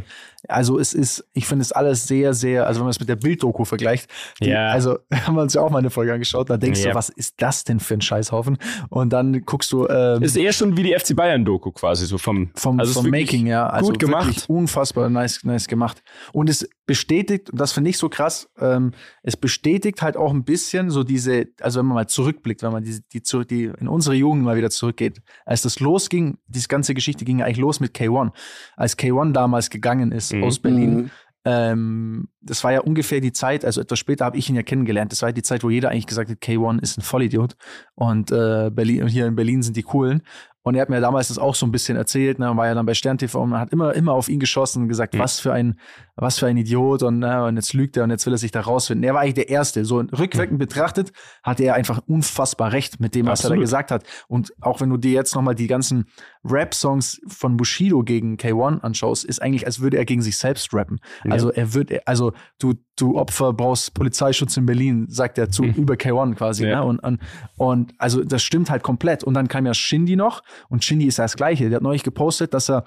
[0.47, 3.15] Also es ist, ich finde es alles sehr, sehr, also wenn man es mit der
[3.15, 4.09] Bilddoku vergleicht,
[4.41, 4.67] die, Ja.
[4.67, 6.89] also haben wir uns ja auch mal eine Folge angeschaut, da denkst Ja.
[6.91, 8.57] du, was ist das denn für ein Scheißhaufen?
[8.89, 12.51] Und dann guckst du ähm, Ist eher schon wie die FC Bayern-Doku quasi, so vom,
[12.55, 13.67] vom, also vom Making, ja.
[13.67, 14.45] Also gut gemacht.
[14.47, 16.01] Unfassbar nice, nice gemacht.
[16.33, 18.91] Und es bestätigt, und das finde ich so krass, ähm,
[19.23, 22.83] es bestätigt halt auch ein bisschen so diese, also wenn man mal zurückblickt, wenn man
[22.83, 27.25] die, die, die in unsere Jugend mal wieder zurückgeht, als das losging, diese ganze Geschichte
[27.25, 28.31] ging ja eigentlich los mit K1.
[28.75, 30.43] Als K1 damals gegangen ist Mhm.
[30.43, 31.09] aus Berlin, Mhm.
[31.45, 35.11] ähm, das war ja ungefähr die Zeit, also etwas später habe ich ihn ja kennengelernt.
[35.11, 37.55] Das war die Zeit, wo jeder eigentlich gesagt hat, K1 ist ein Vollidiot
[37.95, 40.21] und äh, Berlin, und hier in Berlin sind die coolen.
[40.63, 42.87] Und er hat mir damals das auch so ein bisschen erzählt, ne, war ja dann
[42.87, 45.19] bei Stern TV und man hat immer, immer auf ihn geschossen und gesagt, Mhm.
[45.19, 45.79] was für ein,
[46.17, 48.51] was für ein Idiot und, ne, und jetzt lügt er und jetzt will er sich
[48.51, 49.03] da rausfinden.
[49.03, 49.83] Er war eigentlich der Erste.
[49.83, 51.11] So rückwirkend betrachtet
[51.43, 53.63] hatte er einfach unfassbar recht mit dem, was er da Absolut.
[53.63, 54.03] gesagt hat.
[54.27, 56.05] Und auch wenn du dir jetzt nochmal die ganzen
[56.45, 60.99] Rap-Songs von Bushido gegen K1 anschaust, ist eigentlich, als würde er gegen sich selbst rappen.
[61.25, 61.31] Ja.
[61.31, 65.73] Also er wird, also du, du Opfer brauchst Polizeischutz in Berlin, sagt er zu Mhm.
[65.73, 66.65] über K1 quasi.
[66.65, 66.79] Ja.
[66.79, 66.85] Ne?
[66.85, 67.19] Und, und,
[67.57, 69.23] und also das stimmt halt komplett.
[69.25, 71.67] Und dann kam ja Shindy noch und Shindy ist ja das Gleiche.
[71.69, 72.85] Der hat neulich gepostet, dass er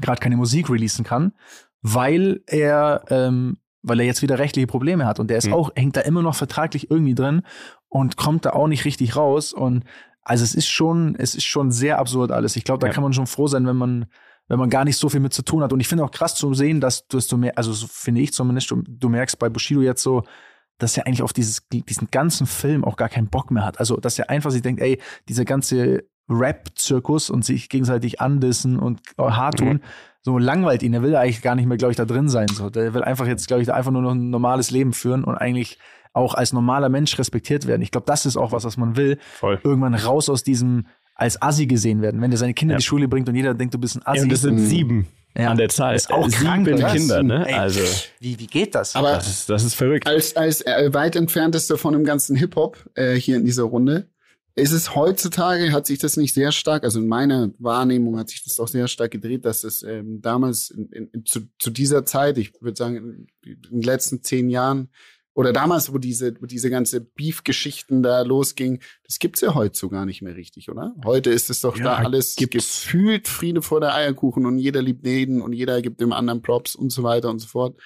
[0.00, 1.32] gerade keine Musik releasen kann,
[1.82, 5.18] weil er, ähm, weil er jetzt wieder rechtliche Probleme hat.
[5.20, 5.54] Und der ist Mhm.
[5.54, 7.42] auch, hängt da immer noch vertraglich irgendwie drin
[7.88, 9.52] und kommt da auch nicht richtig raus.
[9.52, 9.84] Und
[10.22, 12.56] also es ist schon, es ist schon sehr absurd alles.
[12.56, 12.92] Ich glaube, da Ja.
[12.92, 14.06] kann man schon froh sein, wenn man,
[14.48, 15.72] wenn man gar nicht so viel mit zu tun hat.
[15.72, 18.32] Und ich finde auch krass zu sehen, dass, dass du mehr, also so finde ich
[18.34, 20.24] zumindest, du, du merkst bei Bushido jetzt so,
[20.78, 23.78] dass er eigentlich auf dieses, diesen ganzen Film auch gar keinen Bock mehr hat.
[23.80, 29.00] Also, dass er einfach sich denkt, ey, dieser ganze Rap-Zirkus und sich gegenseitig andissen und
[29.18, 29.80] hart tun, Mhm.
[30.22, 30.94] so langweilt ihn.
[30.94, 32.48] Er will eigentlich gar nicht mehr, glaube ich, da drin sein.
[32.48, 32.70] So.
[32.70, 35.36] Der will einfach jetzt, glaube ich, da einfach nur noch ein normales Leben führen und
[35.36, 35.78] eigentlich
[36.12, 37.82] auch als normaler Mensch respektiert werden.
[37.82, 39.18] Ich glaube, das ist auch was, was man will.
[39.38, 39.60] voll.
[39.62, 42.20] Irgendwann raus aus diesem als Assi gesehen werden.
[42.22, 42.76] Wenn der seine Kinder Ja.
[42.76, 44.18] in die Schule bringt und jeder denkt, du bist ein Assi.
[44.18, 45.50] Ja, und das sind sieben Ja.
[45.50, 45.94] an der Zahl.
[45.94, 46.90] Ist auch krank, sieben oder?
[46.92, 47.46] Kinder, ne?
[47.46, 47.80] Ey, Also,
[48.20, 48.96] wie, wie geht das?
[48.96, 50.06] Aber das ist, das ist verrückt.
[50.08, 54.08] als, als äh, weit entfernteste von dem ganzen Hip-Hop äh, hier in dieser Runde,
[54.56, 58.42] ist es heutzutage, hat sich das nicht sehr stark, also in meiner Wahrnehmung hat sich
[58.44, 62.36] das auch sehr stark gedreht, dass es ähm, damals in, in, zu, zu dieser Zeit,
[62.38, 64.88] ich würde sagen in, in den letzten zehn Jahren,
[65.32, 69.88] oder damals, wo diese, wo diese ganze Beef-Geschichten da losging, das gibt's ja heute so
[69.88, 70.94] gar nicht mehr richtig, oder?
[71.04, 72.82] Heute ist es doch Ja, da alles gibt's.
[72.82, 76.74] gefühlt Friede vor der Eierkuchen und jeder liebt jeden und jeder gibt dem anderen Props
[76.74, 77.78] und so weiter und so fort.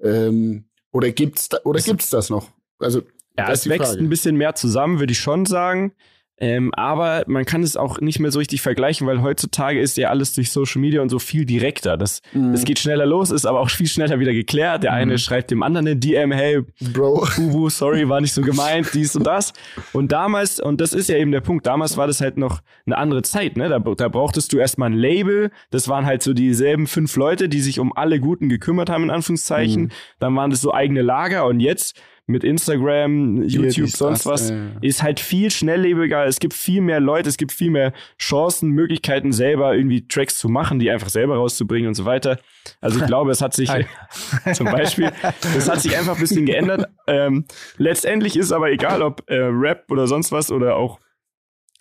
[0.00, 2.50] Ähm, oder gibt's da, oder Es- gibt's das noch?
[2.78, 3.02] Also
[3.36, 4.00] Ja, das es wächst Frage.
[4.04, 5.92] ein bisschen mehr zusammen, würde ich schon sagen.
[6.36, 10.08] Ähm, aber man kann es auch nicht mehr so richtig vergleichen, weil heutzutage ist ja
[10.08, 11.96] alles durch Social Media und so viel direkter.
[11.96, 12.50] Das, Mhm.
[12.50, 14.82] das geht schneller los, ist aber auch viel schneller wieder geklärt.
[14.82, 15.18] Der eine Mhm.
[15.18, 17.28] schreibt dem anderen eine DM, hey, Bro.
[17.36, 18.42] Bubu, sorry, war nicht so
[18.82, 19.52] gemeint, dies und das.
[19.92, 22.98] Und damals, und das ist ja eben der Punkt, damals war das halt noch eine
[22.98, 23.68] andere Zeit, ne?
[23.68, 25.52] Da, da brauchtest du erstmal ein Label.
[25.70, 29.10] Das waren halt so dieselben fünf Leute, die sich um alle Guten gekümmert haben, in
[29.10, 29.82] Anführungszeichen.
[29.84, 29.88] Mhm.
[30.18, 31.94] Dann waren das so eigene Lager und jetzt
[32.26, 34.70] mit Instagram, YouTube, sonst das, was, äh.
[34.80, 36.24] ist halt viel schnelllebiger.
[36.24, 40.48] Es gibt viel mehr Leute, es gibt viel mehr Chancen, Möglichkeiten, selber irgendwie Tracks zu
[40.48, 42.38] machen, die einfach selber rauszubringen und so weiter.
[42.80, 43.70] Also ich glaube, es hat sich
[44.54, 46.88] zum Beispiel, das hat sich einfach ein bisschen geändert.
[47.06, 47.44] Ähm,
[47.76, 50.98] letztendlich ist aber egal, ob äh, Rap oder sonst was oder auch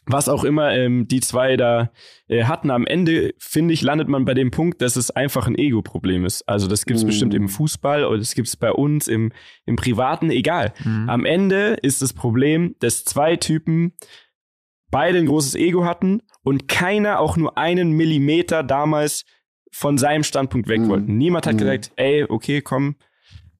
[0.05, 1.91] was auch immer ähm, die zwei da
[2.27, 2.71] äh, hatten.
[2.71, 6.47] Am Ende, finde ich, landet man bei dem Punkt, dass es einfach ein Ego-Problem ist.
[6.47, 7.07] Also das gibt es Mm.
[7.07, 9.31] bestimmt im Fußball oder das gibt es bei uns im,
[9.65, 10.73] im Privaten, egal.
[10.83, 11.09] Mhm.
[11.09, 13.93] Am Ende ist das Problem, dass zwei Typen
[14.91, 19.25] beide ein großes Ego hatten und keiner auch nur einen Millimeter damals
[19.71, 20.87] von seinem Standpunkt weg Mhm.
[20.89, 21.17] wollten.
[21.17, 21.59] Niemand hat Mhm.
[21.59, 22.95] gesagt, ey, okay, komm,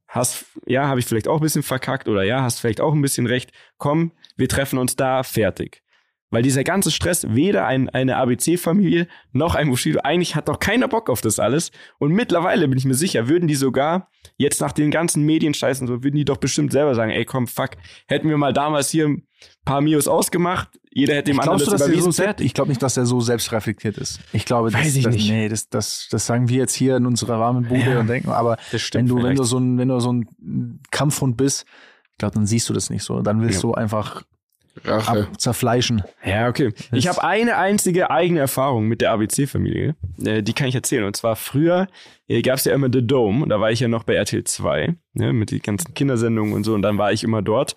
[0.08, 3.01] hast, ja, habe ich vielleicht auch ein bisschen verkackt oder ja, hast vielleicht auch ein
[3.01, 5.82] bisschen recht, komm, wir treffen uns da, fertig.
[6.34, 10.88] Weil dieser ganze Stress, weder ein, eine ABC-Familie noch ein Bushido, eigentlich hat doch keiner
[10.88, 11.72] Bock auf das alles.
[12.00, 16.04] Und mittlerweile bin ich mir sicher, würden die sogar jetzt nach den ganzen Medienscheißen so,
[16.04, 17.72] würden die doch bestimmt selber sagen, ey komm, fuck,
[18.08, 19.28] hätten wir mal damals hier ein
[19.63, 22.69] paar Mios ausgemacht, jeder hätte dem anderen das dass er so überwiesen, selbst, ich glaube
[22.69, 24.19] nicht, dass er so selbstreflektiert ist.
[24.34, 25.30] Ich glaube, das, Weiß ich das, nicht.
[25.30, 28.30] nee, das, das, das sagen wir jetzt hier in unserer warmen Bude Ja, und denken,
[28.30, 31.65] aber Das wenn du, wenn du so ein, wenn du so ein Kampfhund bist,
[32.12, 33.22] ich glaube, dann siehst du das nicht so.
[33.22, 33.62] Dann willst Ja.
[33.69, 34.24] du einfach
[34.83, 35.23] Rache.
[35.23, 36.03] ab, zerfleischen.
[36.25, 36.73] Ja, okay.
[36.91, 39.95] Ich habe eine einzige eigene Erfahrung mit der ABC-Familie.
[40.23, 41.03] Äh, die kann ich erzählen.
[41.03, 41.88] Und zwar früher
[42.27, 43.43] äh, gab es ja immer The Dome.
[43.43, 46.63] Und da war ich ja noch bei RTL 2, ne, mit den ganzen Kindersendungen und
[46.63, 46.73] so.
[46.73, 47.75] Und dann war ich immer dort.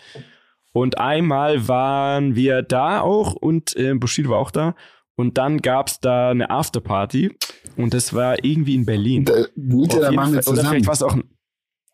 [0.73, 4.75] Und einmal waren wir da auch und äh, Bushido war auch da.
[5.17, 7.37] Und dann gab's da eine Afterparty.
[7.77, 9.25] Und das war irgendwie in Berlin.
[9.25, 10.69] Da, Miete, da machen wir Fall- Oder zusammen.
[10.69, 11.25] vielleicht war es auch ein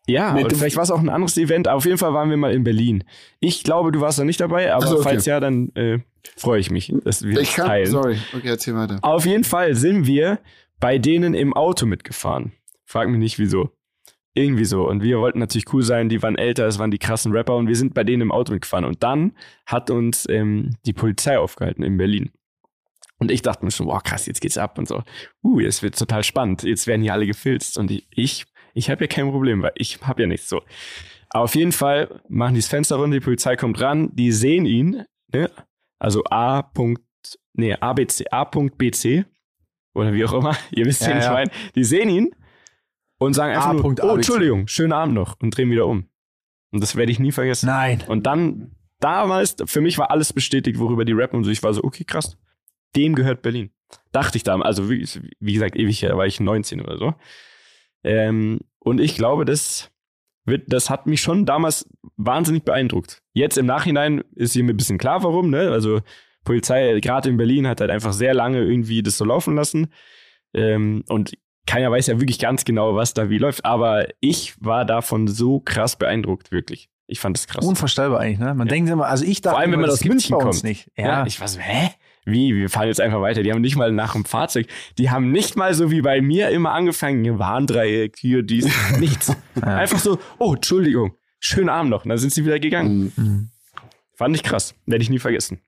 [0.05, 2.53] Ja, und vielleicht war es auch ein anderes Event, auf jeden Fall waren wir mal
[2.53, 3.05] in Berlin.
[3.39, 5.03] Ich glaube, du warst da nicht dabei, aber Ach so, okay.
[5.03, 5.99] falls ja, dann äh,
[6.35, 7.91] freue ich mich, dass wir Ich kann, teilen.
[7.91, 8.17] sorry.
[8.35, 8.99] Okay, erzähl weiter.
[9.01, 10.39] Auf jeden Fall sind wir
[10.79, 12.51] bei denen im Auto mitgefahren.
[12.85, 13.69] Frag mich nicht wieso.
[14.33, 14.87] Irgendwie so.
[14.87, 17.67] Und wir wollten natürlich cool sein, die waren älter, es waren die krassen Rapper und
[17.67, 18.83] wir sind bei denen im Auto mitgefahren.
[18.83, 19.33] Und dann
[19.65, 22.31] hat uns ähm, die Polizei aufgehalten in Berlin.
[23.19, 25.03] Und ich dachte mir schon, wow, krass, jetzt geht's ab und so.
[25.43, 26.63] Uh, jetzt wird total spannend.
[26.63, 27.77] Jetzt werden hier alle gefilzt.
[27.77, 30.61] Und ich, ich, ich habe ja kein Problem, weil ich habe ja nichts so.
[31.29, 34.65] Aber auf jeden Fall machen die das Fenster runter, die Polizei kommt ran, die sehen
[34.65, 35.49] ihn, ne?
[35.99, 36.69] Also A.
[37.53, 39.25] Nee, ABC, A.BC
[39.93, 41.31] oder wie auch immer, ihr wisst, Ja, ich ja.
[41.33, 41.51] meine.
[41.75, 42.35] Die sehen ihn
[43.19, 44.03] und sagen einfach nur, A.ABC.
[44.03, 46.09] oh, Entschuldigung, schönen Abend noch und drehen wieder um.
[46.71, 47.67] Und das werde ich nie vergessen.
[47.67, 48.03] Nein.
[48.07, 51.51] Und dann, damals, für mich war alles bestätigt, worüber die rappen und so.
[51.51, 52.37] Ich war so, okay, krass.
[52.95, 53.71] Dem gehört Berlin.
[54.11, 54.65] Dachte ich damals.
[54.79, 55.07] Also, wie,
[55.39, 57.13] wie gesagt, ewig her, da war ich 19 oder so.
[58.03, 59.91] Ähm, und ich glaube, das
[60.45, 61.87] wird, das hat mich schon damals
[62.17, 63.21] wahnsinnig beeindruckt.
[63.33, 65.71] Jetzt im Nachhinein ist hier mir ein bisschen klar, warum, ne?
[65.71, 66.01] Also,
[66.43, 69.87] Polizei, gerade in Berlin, hat halt einfach sehr lange irgendwie das so laufen lassen.
[70.53, 71.33] Ähm, und
[71.65, 73.63] keiner weiß ja wirklich ganz genau, was da wie läuft.
[73.63, 76.89] Aber ich war davon so krass beeindruckt, wirklich.
[77.07, 77.65] Ich fand das krass.
[77.65, 78.53] Unvorstellbar eigentlich, ne?
[78.53, 80.57] Man denkt immer, also ich dachte, Vor allem, wenn man das aus München bei uns
[80.57, 80.63] kommt.
[80.63, 80.91] nicht.
[80.97, 81.05] Ja.
[81.05, 81.91] Ja, ich war so, hä?
[82.25, 82.55] Wie?
[82.55, 83.43] Wir fahren jetzt einfach weiter.
[83.43, 84.67] Die haben nicht mal nach dem Fahrzeug,
[84.97, 88.69] die haben nicht mal so wie bei mir immer angefangen, hier Warndreieck, hier, dies,
[88.99, 89.35] nichts.
[89.61, 92.05] Einfach so, oh, Entschuldigung, schönen Abend noch.
[92.05, 93.11] Und dann sind sie wieder gegangen.
[93.15, 93.49] Mhm.
[94.15, 94.75] Fand ich krass.
[94.85, 95.59] Werde ich nie vergessen.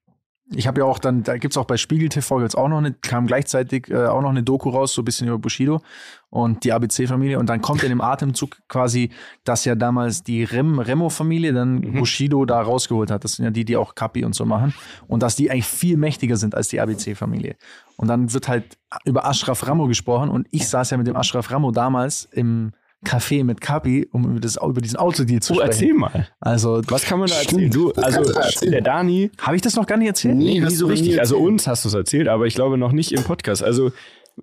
[0.54, 2.94] Ich habe ja auch dann, da gibt's auch bei Spiegel TV jetzt auch noch eine,
[2.94, 5.82] kam gleichzeitig äh, auch noch eine Doku raus, so ein bisschen über Bushido
[6.30, 7.40] und die ABC-Familie.
[7.40, 9.10] Und dann kommt in dem Atemzug quasi,
[9.44, 11.94] dass ja damals die Rem, Remo-Familie dann Mhm.
[12.00, 13.24] Bushido da rausgeholt hat.
[13.24, 14.76] Das sind ja die, die auch Kapi und so machen.
[15.08, 17.56] Und dass die eigentlich viel mächtiger sind als die ABC-Familie.
[17.98, 21.50] Und dann wird halt über Ashraf Ramo gesprochen und ich saß ja mit dem Ashraf
[21.50, 22.72] Ramo damals im
[23.06, 25.72] Café mit Kapi, um über, das, über diesen Autodeal zu Oh, sprechen.
[25.72, 26.28] erzähl mal.
[26.40, 27.64] Also, Was kann man da Stimmt.
[27.64, 27.72] erzählen?
[27.72, 28.72] Du, Das also, erzählen.
[28.72, 30.36] der Dani, habe ich das noch gar nicht erzählt?
[30.36, 31.20] Nee, hast so richtig.
[31.20, 33.64] Also uns hast du es erzählt, aber ich glaube noch nicht im Podcast.
[33.64, 33.92] Also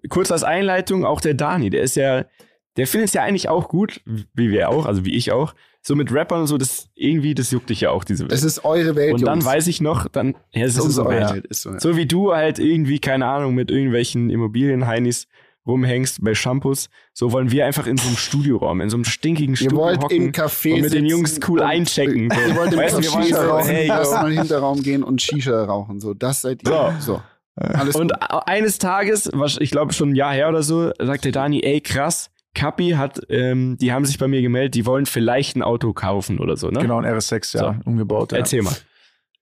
[0.08, 2.24] kurz als Einleitung, auch der Dani, der ist ja,
[2.76, 4.00] der findet es ja eigentlich auch gut,
[4.34, 5.54] wie wir auch, also wie ich auch.
[5.84, 8.32] So mit Rappern und so, das irgendwie, das juckt dich ja auch, diese Welt.
[8.32, 9.44] Es ist eure Welt, Und dann Jungs.
[9.46, 11.30] weiß ich noch, dann, ja, es das ist ist unsere eure Welt.
[11.32, 11.46] Welt.
[11.46, 11.80] Ist so, ja.
[11.80, 15.26] So wie du halt irgendwie, keine Ahnung, mit irgendwelchen Immobilienheinis
[15.66, 19.54] rumhängst bei Shampoos, so wollen wir einfach in so einem Studioraum, in so einem stinkigen
[19.54, 22.30] Ihr Studio wollt hocken im Café und mit den Jungs cool einchecken.
[22.30, 22.40] So.
[22.40, 25.02] Ihr wollt im Weißt du, wir wollen Shisha so, rauchen, hey, in den Hinterraum gehen
[25.02, 26.00] und Shisha rauchen.
[26.00, 26.94] So, das seid ihr.
[26.98, 27.12] So.
[27.14, 27.22] So.
[27.56, 28.18] Alles Und gut.
[28.46, 31.80] eines Tages, was- ich glaube schon ein Jahr her oder so, sagt der Dani, ey
[31.82, 35.92] krass, Kapi hat, ähm, die haben sich bei mir gemeldet, die wollen vielleicht ein Auto
[35.92, 36.80] kaufen oder so, ne?
[36.80, 37.90] Genau, ein RS6, ja, So.
[37.90, 38.32] umgebaut.
[38.32, 38.38] Ja.
[38.38, 38.74] Erzähl mal.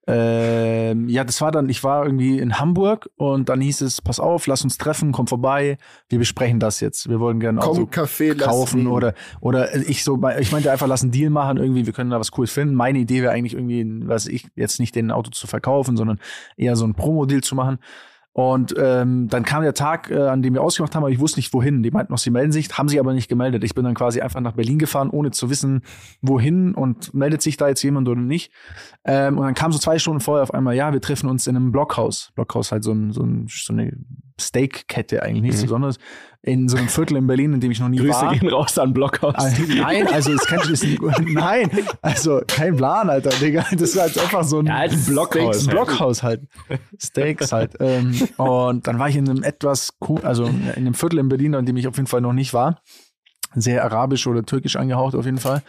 [0.07, 4.19] Ähm, ja, das war dann, ich war irgendwie in Hamburg und dann hieß es, pass
[4.19, 5.77] auf, lass uns treffen, komm vorbei,
[6.09, 7.09] wir besprechen das jetzt.
[7.09, 11.03] Wir wollen gerne Auto Komm, Kaffee, kaufen oder oder ich so, ich meinte einfach, lass
[11.03, 12.75] einen Deal machen, irgendwie, wir können da was Cooles finden.
[12.75, 16.19] Meine Idee wäre eigentlich irgendwie, was ich jetzt nicht den Auto zu verkaufen, sondern
[16.57, 17.79] eher so ein Promo-Deal zu machen.
[18.41, 21.38] Und ähm, dann kam der Tag, äh, an dem wir ausgemacht haben, aber ich wusste
[21.38, 21.82] nicht wohin.
[21.82, 23.62] Die meinten noch, sie melden sich, haben sich aber nicht gemeldet.
[23.64, 25.82] Ich bin dann quasi einfach nach Berlin gefahren, ohne zu wissen,
[26.22, 28.51] wohin und meldet sich da jetzt jemand oder nicht.
[29.05, 31.55] Ähm, und dann kam so zwei Stunden vorher auf einmal, ja, wir treffen uns in
[31.55, 32.32] einem Blockhaus.
[32.34, 33.93] Blockhaus halt so, ein, so, ein, so eine
[34.41, 35.66] Steakkette eigentlich, nichts Mhm.
[35.66, 35.99] Besonderes.
[36.43, 38.34] In so einem Viertel in Berlin, in dem ich noch nie Grüße war.
[38.34, 39.34] gehen raus an Blockhaus.
[39.36, 40.38] Ah, Nein, also du
[40.70, 41.01] das nicht.
[41.26, 41.70] Nein,
[42.01, 43.66] also kein Plan, Alter, Digga.
[43.76, 45.86] Das war halt einfach so ein, Ja, halt ein Blockhaus Steaks, ein halt.
[45.86, 46.43] Blockhaus halt.
[46.99, 47.76] Steaks halt.
[47.80, 51.53] Ähm, und dann war ich in einem etwas, co- also in einem Viertel in Berlin,
[51.53, 52.80] in dem ich auf jeden Fall noch nicht war.
[53.55, 55.62] Sehr arabisch oder türkisch angehaucht auf jeden Fall.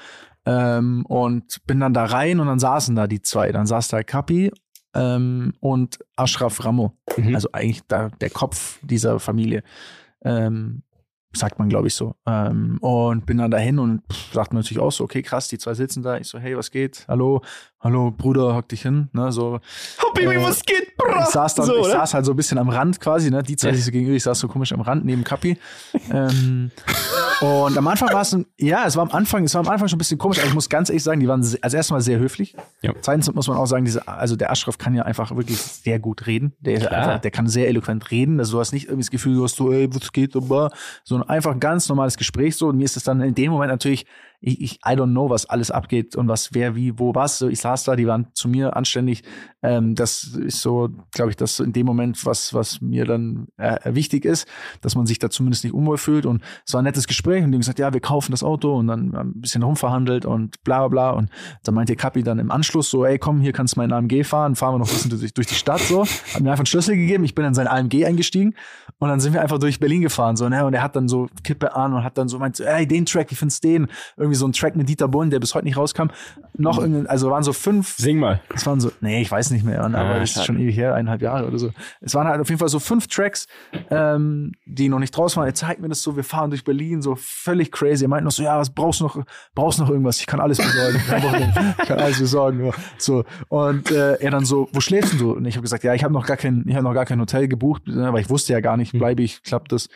[0.45, 3.51] Ähm, und bin dann da rein und dann saßen da die zwei.
[3.51, 4.51] Dann saß da Kapi
[4.93, 6.93] ähm, und Ashraf Ramo.
[7.17, 7.35] Mhm.
[7.35, 9.63] Also eigentlich da, der Kopf dieser Familie.
[10.23, 10.83] Ähm,
[11.33, 12.15] sagt man, glaube ich, so.
[12.27, 15.57] Ähm, und bin dann dahin und pff, sagt mir natürlich auch so, okay, krass, die
[15.57, 16.17] zwei sitzen da.
[16.17, 17.05] Ich so, hey, was geht?
[17.07, 17.41] Hallo,
[17.79, 19.09] hallo, Bruder, hock dich hin.
[19.13, 19.59] Ne, so,
[20.03, 21.23] Oh, Baby, äh, was geht, bra?
[21.23, 23.41] ich saß, dann, so, ich saß halt so ein bisschen am Rand quasi, ne?
[23.43, 25.57] Die zwei sich so gegenüber, ich saß so komisch am Rand neben Kapi.
[26.11, 26.71] ähm,
[27.41, 29.87] und am Anfang war es, ein- ja, es war am Anfang, es war am Anfang
[29.87, 32.19] schon ein bisschen komisch, aber ich muss ganz ehrlich sagen, die waren also erstmal sehr
[32.19, 32.55] höflich.
[32.81, 32.93] Ja.
[33.01, 36.27] Zweitens muss man auch sagen, diese, also der Aschraf kann ja einfach wirklich sehr gut
[36.27, 36.53] reden.
[36.59, 38.39] Der, einfach, der kann sehr eloquent reden.
[38.39, 40.71] Also du hast nicht irgendwie das Gefühl, du hast so, ey, was geht, aber,
[41.03, 42.67] sondern einfach ein ganz normales Gespräch so.
[42.67, 44.05] Und mir ist es dann in dem Moment natürlich,
[44.41, 47.37] ich, ich I don't know, was alles abgeht und was, wer, wie, wo, was.
[47.37, 49.23] So, ich saß da, die waren zu mir anständig.
[49.61, 53.93] Ähm, das ist so, glaube ich, das in dem Moment, was, was mir dann äh,
[53.93, 54.47] wichtig ist,
[54.81, 56.25] dass man sich da zumindest nicht unwohl fühlt.
[56.25, 58.75] Und es war ein nettes Gespräch und die haben gesagt, ja, wir kaufen das Auto
[58.75, 61.09] und dann ein bisschen rumverhandelt und bla bla bla.
[61.11, 61.29] Und
[61.63, 64.55] dann meinte Kapi dann im Anschluss so, ey, komm, hier kannst du meinen AMG fahren,
[64.55, 66.03] fahren wir noch ein bisschen durch, durch die Stadt so.
[66.03, 68.55] Hat mir einfach einen Schlüssel gegeben, ich bin in sein AMG eingestiegen
[68.97, 70.65] und dann sind wir einfach durch Berlin gefahren so, ne?
[70.65, 73.31] Und er hat dann so Kippe an und hat dann so meint, ey, den Track,
[73.31, 73.87] wie findest du den?
[74.17, 76.07] Irgendwie irgendwie so ein Track mit Dieter Bohlen, der bis heute nicht rauskam.
[76.57, 76.83] Noch Mhm.
[76.83, 77.95] irgendein, also waren so fünf.
[77.97, 78.41] Sing mal.
[78.53, 80.93] Es waren so, nee, ich weiß nicht mehr, aber Ah, das ist schon ewig her,
[80.95, 81.71] eineinhalb Jahre oder so.
[82.01, 83.47] Es waren halt auf jeden Fall so fünf Tracks,
[83.89, 85.47] ähm, die noch nicht draußen waren.
[85.47, 88.05] Er zeigt mir das so, wir fahren durch Berlin, so völlig crazy.
[88.05, 89.23] Er meint noch so, ja, was brauchst du noch,
[89.55, 90.19] brauchst du noch irgendwas?
[90.19, 91.01] Ich kann alles besorgen.
[91.81, 92.65] Ich kann alles besorgen.
[92.65, 92.71] Ja.
[92.97, 93.23] So.
[93.49, 95.31] Und äh, er dann so, wo schläfst du?
[95.33, 97.19] Und ich habe gesagt, ja, ich habe noch gar kein, ich habe noch gar kein
[97.19, 99.89] Hotel gebucht, ne, weil ich wusste ja gar nicht, bleibe ich, klappt das.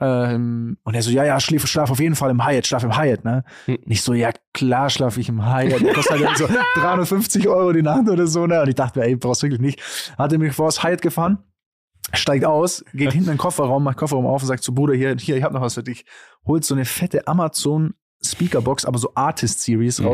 [0.00, 2.96] Ähm, und er so, ja, ja, schlaf, schlaf auf jeden Fall im Hyatt, schlaf im
[2.96, 3.44] Hyatt, ne?
[3.84, 5.82] Nicht so, ja, klar schlaf ich im Hyatt.
[5.82, 6.46] Das kostet halt so
[6.76, 8.62] 350 Euro die Nacht oder so, ne?
[8.62, 10.14] Und ich dachte mir, ey, brauchst du wirklich nicht.
[10.18, 11.38] Hat er mich vor das Hyatt gefahren,
[12.14, 15.16] steigt aus, geht hinten in den Kofferraum, macht Kofferraum auf und sagt zu Bruder, hier,
[15.18, 16.04] hier, ich hab noch was für dich.
[16.46, 20.06] Holt so eine fette Amazon Speakerbox, aber so Artist Series Mhm.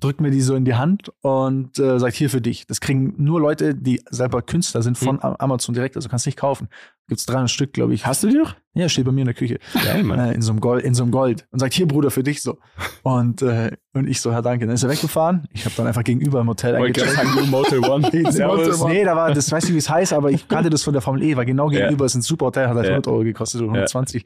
[0.00, 2.66] Drückt mir die so in die Hand und äh, sagt, hier für dich.
[2.66, 6.36] Das kriegen nur Leute, die selber Künstler sind von Am- Amazon direkt, also kannst nicht
[6.38, 6.68] kaufen.
[7.06, 8.06] Gibt's 300 Stück, glaube ich.
[8.06, 8.54] Hast du die noch?
[8.74, 9.58] Ja, steht bei mir in der Küche.
[10.02, 10.18] Mann.
[10.18, 11.46] Äh, in so einem Gold, in so einem Gold.
[11.50, 12.58] Und sagt, hier, Bruder, für dich so.
[13.02, 14.66] Und, äh, und ich so, ja, danke.
[14.66, 15.46] Dann ist er weggefahren.
[15.52, 17.50] Ich habe dann einfach gegenüber im Hotel eingecheckt.
[17.50, 18.08] Motel One.
[18.88, 21.02] Nee, da war, das weiß nicht, wie es heißt, aber ich kannte das von der
[21.02, 22.06] Formel E, war genau gegenüber, Ja.
[22.06, 22.92] ist ein super Hotel, hat halt Ja.
[22.92, 24.24] 100 Euro gekostet oder 120.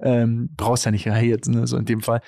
[0.00, 2.20] Ähm, brauchst ja nicht jetzt, ne, so in dem Fall.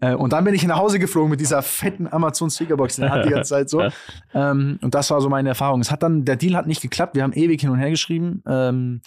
[0.00, 3.26] Äh, und dann bin ich nach Hause geflogen mit dieser fetten Amazon Speakerbox der Hand
[3.26, 3.82] die ganze Zeit so.
[4.32, 5.80] Ähm, und das war so meine Erfahrung.
[5.80, 8.42] Es hat dann, der Deal hat nicht geklappt, wir haben ewig hin und her geschrieben.
[8.46, 9.00] Ähm,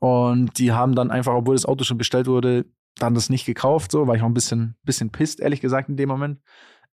[0.00, 2.64] und die haben dann einfach, obwohl das Auto schon bestellt wurde,
[2.96, 5.96] dann das nicht gekauft, so, war ich auch ein bisschen, bisschen pisst, ehrlich gesagt, in
[5.96, 6.40] dem Moment.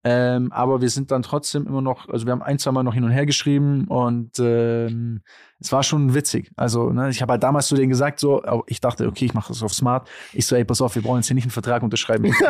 [0.06, 2.94] Ähm, aber wir sind dann trotzdem immer noch, also wir haben ein, zwei Mal noch
[2.94, 5.22] hin und her geschrieben und ähm,
[5.62, 6.52] es war schon witzig.
[6.58, 9.48] Also, ne, ich habe halt damals zu denen gesagt, so, ich dachte, okay, ich mache
[9.48, 10.10] das auf Smart.
[10.34, 12.34] Ich so, ey, pass auf, wir brauchen jetzt hier nicht einen Vertrag unterschreiben.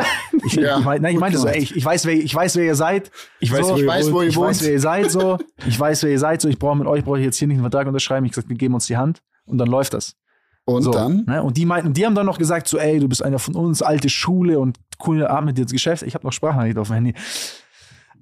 [0.44, 2.56] Ich, Ja, ich, mein, nein, ich meinte so, ey, ich, ich weiß, wer, ich weiß,
[2.56, 3.10] wer ihr seid.
[3.38, 4.48] Ich weiß, so, wo ihr weiß, wo ihr ich wohnt.
[4.48, 5.38] weiß, wer ihr seid, so.
[5.66, 6.48] Ich weiß, wer ihr seid, so.
[6.48, 8.26] Ich brauche mit euch, brauche ich jetzt hier nicht einen Vertrag unterschreiben.
[8.26, 10.16] Ich gesagt, wir geben uns die Hand und dann läuft das.
[10.66, 11.24] Und So, dann?
[11.26, 11.42] Ne?
[11.42, 13.82] Und die meinten, die haben dann noch gesagt, so, ey, du bist einer von uns,
[13.82, 16.02] alte Schule und coole Art mit dir ins Geschäft.
[16.02, 17.14] Ich habe noch Sprachnachricht auf dem Handy.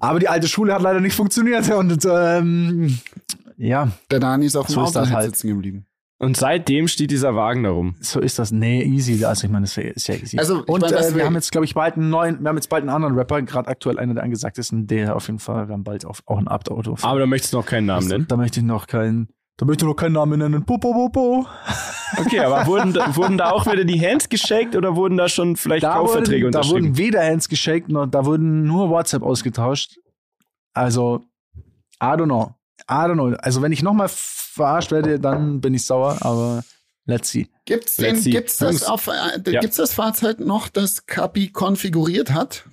[0.00, 1.70] Aber die alte Schule hat leider nicht funktioniert.
[1.74, 2.98] Und ähm,
[3.56, 5.26] ja, Der Dani ist auf dem So Auto halt.
[5.26, 5.86] sitzen geblieben.
[6.18, 7.94] Und seitdem steht dieser Wagen darum.
[8.00, 8.50] so ist das.
[8.52, 9.24] Nee, easy.
[9.24, 10.38] Also ich meine, das ist ja easy.
[10.38, 12.48] Also, ich und meine, äh, wir wir- haben jetzt, glaube ich, bald einen neuen, wir
[12.48, 15.68] haben jetzt bald einen anderen Rapper, gerade aktuell einer der angesagtesten, der auf jeden Fall,
[15.68, 16.96] wir haben bald auf, auch ein Abt-Auto.
[17.02, 18.26] Aber da möchtest du noch keinen Namen nennen.
[18.28, 19.28] Da möchte ich noch keinen,
[19.58, 20.64] da möchte ich noch keinen Namen nennen.
[20.64, 21.46] Po, po, po, po.
[22.18, 25.56] Okay, aber wurden, da- wurden da auch wieder die Hands geshakt oder wurden da schon
[25.56, 26.84] vielleicht Da Kaufverträge wurden, da unterschrieben?
[26.88, 29.98] wurden weder Hands geschakt, noch da wurden nur WhatsApp ausgetauscht.
[30.74, 31.24] Also,
[32.02, 32.54] I don't know.
[32.90, 33.36] I don't know.
[33.38, 36.64] Also, wenn ich nochmal verarscht werde, dann bin ich sauer, aber
[37.06, 37.48] let's see.
[37.64, 38.30] Gibt's, Let's den, see.
[38.30, 39.60] gibt's, das auf, äh, Ja.
[39.60, 42.64] gibt's das Fahrzeug noch, das Kapi konfiguriert hat?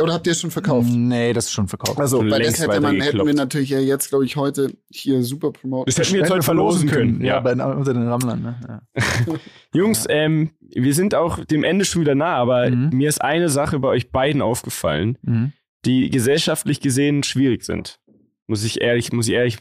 [0.00, 0.88] Oder habt ihr es schon verkauft?
[0.92, 1.98] Nee, das ist schon verkauft.
[1.98, 5.50] Also, weil das hätte man, hätten wir natürlich ja jetzt, glaube ich, heute hier super
[5.52, 5.86] promoten.
[5.86, 7.20] Das hätten wir jetzt heute verlosen können.
[7.20, 7.40] Ja, Ja.
[7.40, 8.42] bei, unter den Rammlern.
[8.42, 8.80] Ne?
[8.96, 9.34] Ja.
[9.74, 12.90] Jungs, ähm, wir sind auch dem Ende schon wieder nah, aber Mhm.
[12.92, 15.52] mir ist eine Sache bei euch beiden aufgefallen, Mhm.
[15.84, 17.98] die gesellschaftlich gesehen schwierig sind.
[18.46, 19.58] Muss ich ehrlich, muss ich ehrlich,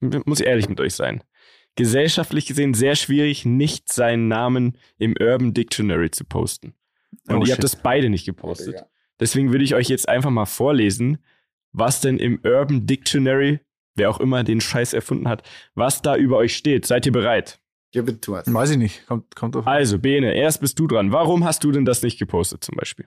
[0.00, 1.22] muss ich ehrlich mit euch sein.
[1.76, 6.74] Gesellschaftlich gesehen sehr schwierig, nicht seinen Namen im Urban Dictionary zu posten.
[7.28, 7.52] Und Oh, ihr shit.
[7.54, 8.74] habt das beide nicht gepostet.
[8.74, 8.86] Ja.
[9.20, 11.18] Deswegen würde ich euch jetzt einfach mal vorlesen,
[11.72, 13.60] was denn im Urban Dictionary,
[13.94, 15.42] wer auch immer den Scheiß erfunden hat,
[15.74, 16.86] was da über euch steht.
[16.86, 17.60] Seid ihr bereit?
[17.92, 18.52] Give it to us.
[18.52, 19.06] Weiß ich nicht.
[19.06, 19.66] Kommt, kommt auf.
[19.66, 21.10] Also, Bene, erst bist du dran.
[21.12, 23.06] Warum hast du denn das nicht gepostet zum Beispiel?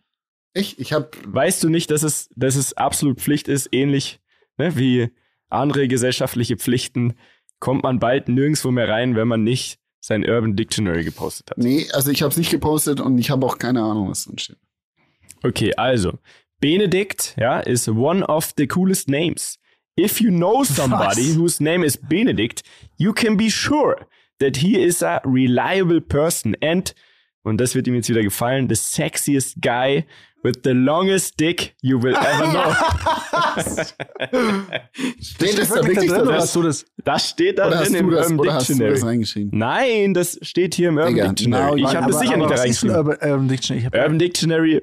[0.54, 4.20] Ich, ich habe Weißt du nicht, dass es, dass es absolut Pflicht ist, ähnlich
[4.58, 5.10] ne, wie
[5.50, 7.14] andere gesellschaftliche Pflichten,
[7.60, 11.58] kommt man bald nirgendwo mehr rein, wenn man nicht sein Urban Dictionary gepostet hat.
[11.58, 14.40] Nee, also ich habe es nicht gepostet und ich habe auch keine Ahnung, was drin
[14.40, 14.58] steht.
[15.44, 16.20] Okay, also,
[16.60, 19.58] Benedict, ja, is one of the coolest names.
[20.00, 21.36] If you know somebody Was?
[21.36, 22.64] whose name is Benedict,
[22.98, 24.06] you can be sure
[24.40, 26.94] that he is a reliable person and,
[27.44, 30.06] und das wird ihm jetzt wieder gefallen, the sexiest guy
[30.44, 32.74] with the longest dick you will ever know.
[35.22, 36.86] Steht das da Wirklich wirklich da da drin, oder hast du das?
[37.04, 38.94] Das steht da drin im das, Urban oder hast du Dictionary.
[38.94, 39.58] das reingeschrieben?
[39.60, 41.66] Nein, das steht hier im Urban Digga, Dictionary.
[41.72, 42.96] now ich you- habe das sicher aber nicht da reingeschrieben.
[42.96, 43.80] Urban, Urban Dictionary?
[43.88, 44.82] Ich Urban Dictionary,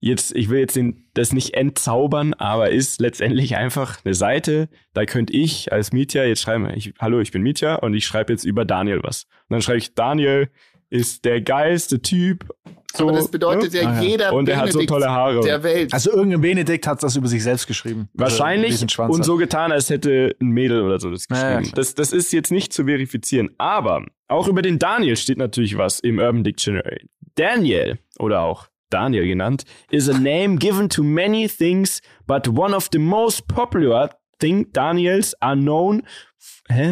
[0.00, 5.04] jetzt, ich will jetzt den, das nicht entzaubern, aber ist letztendlich einfach eine Seite, da
[5.04, 8.44] könnte ich als Mietja jetzt schreiben, ich, hallo, ich bin Mietja und ich schreibe jetzt
[8.44, 9.24] über Daniel was.
[9.48, 10.48] Und dann schreibe ich, Daniel
[10.90, 12.48] ist der geilste Typ.
[12.96, 13.82] So, Aber das bedeutet ne?
[13.82, 14.08] ja, Ah, ja.
[14.08, 15.40] jeder Und er hat so Benedikt tolle Haare.
[15.40, 15.92] der Welt.
[15.92, 18.08] also irgendein Benedikt hat das über sich selbst geschrieben.
[18.14, 21.42] Wahrscheinlich Also, Schwanz und so getan, als hätte ein Mädel oder so das Ja, ja,
[21.42, 21.62] geschrieben.
[21.64, 21.74] klar.
[21.76, 23.50] das, das ist jetzt nicht zu verifizieren.
[23.58, 27.06] Aber auch über den Daniel steht natürlich was im Urban Dictionary.
[27.34, 32.88] Daniel oder auch Daniel genannt is a name given to many things, but one of
[32.90, 34.10] the most popular
[34.40, 36.02] think Daniels are known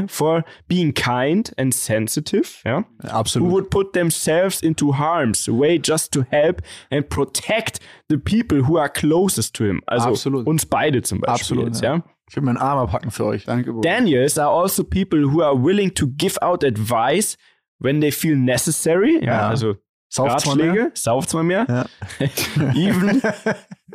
[0.08, 2.82] for being kind and sensitive, ja?
[3.02, 3.52] Who Absolut.
[3.52, 8.88] would put themselves into harm's way just to help and protect the people who are
[8.88, 9.80] closest to him.
[9.88, 10.46] Also Absolut.
[10.46, 11.34] uns beide zum Beispiel.
[11.34, 11.94] Absolut, jetzt, ja.
[11.96, 12.02] ja.
[12.28, 13.44] Ich will meinen Arm abpacken für euch.
[13.44, 13.88] Danke, Bruder.
[13.88, 17.36] Daniels are also people who are willing to give out advice
[17.78, 19.18] when they feel necessary.
[19.24, 19.48] Ja, Ja.
[19.50, 19.76] also
[20.08, 20.90] Sauft zwar mehr.
[20.94, 21.66] Sauft zwar mehr.
[21.68, 21.86] Ja.
[22.74, 23.20] even,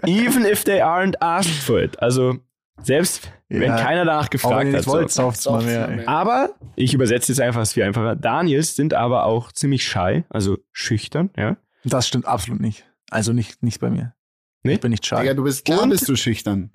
[0.05, 2.01] even if they aren't asked for it.
[2.01, 2.37] Also
[2.83, 3.77] selbst wenn Ja.
[3.77, 4.87] keiner danach wenn gefragt hat.
[4.87, 5.23] wollt, So.
[5.23, 5.87] sauft's mal Sauft's mehr.
[5.87, 6.09] mal mehr.
[6.09, 8.15] Aber ich übersetze jetzt einfach es viel einfacher.
[8.15, 11.57] Daniels sind aber auch ziemlich shy, also schüchtern, ja.
[11.83, 12.85] Das stimmt absolut nicht.
[13.09, 14.13] Also nicht, nicht bei mir.
[14.63, 14.73] Nee?
[14.73, 15.35] Ich bin nicht Digga, shy.
[15.35, 16.71] du bist klar, Und- bist du schüchtern.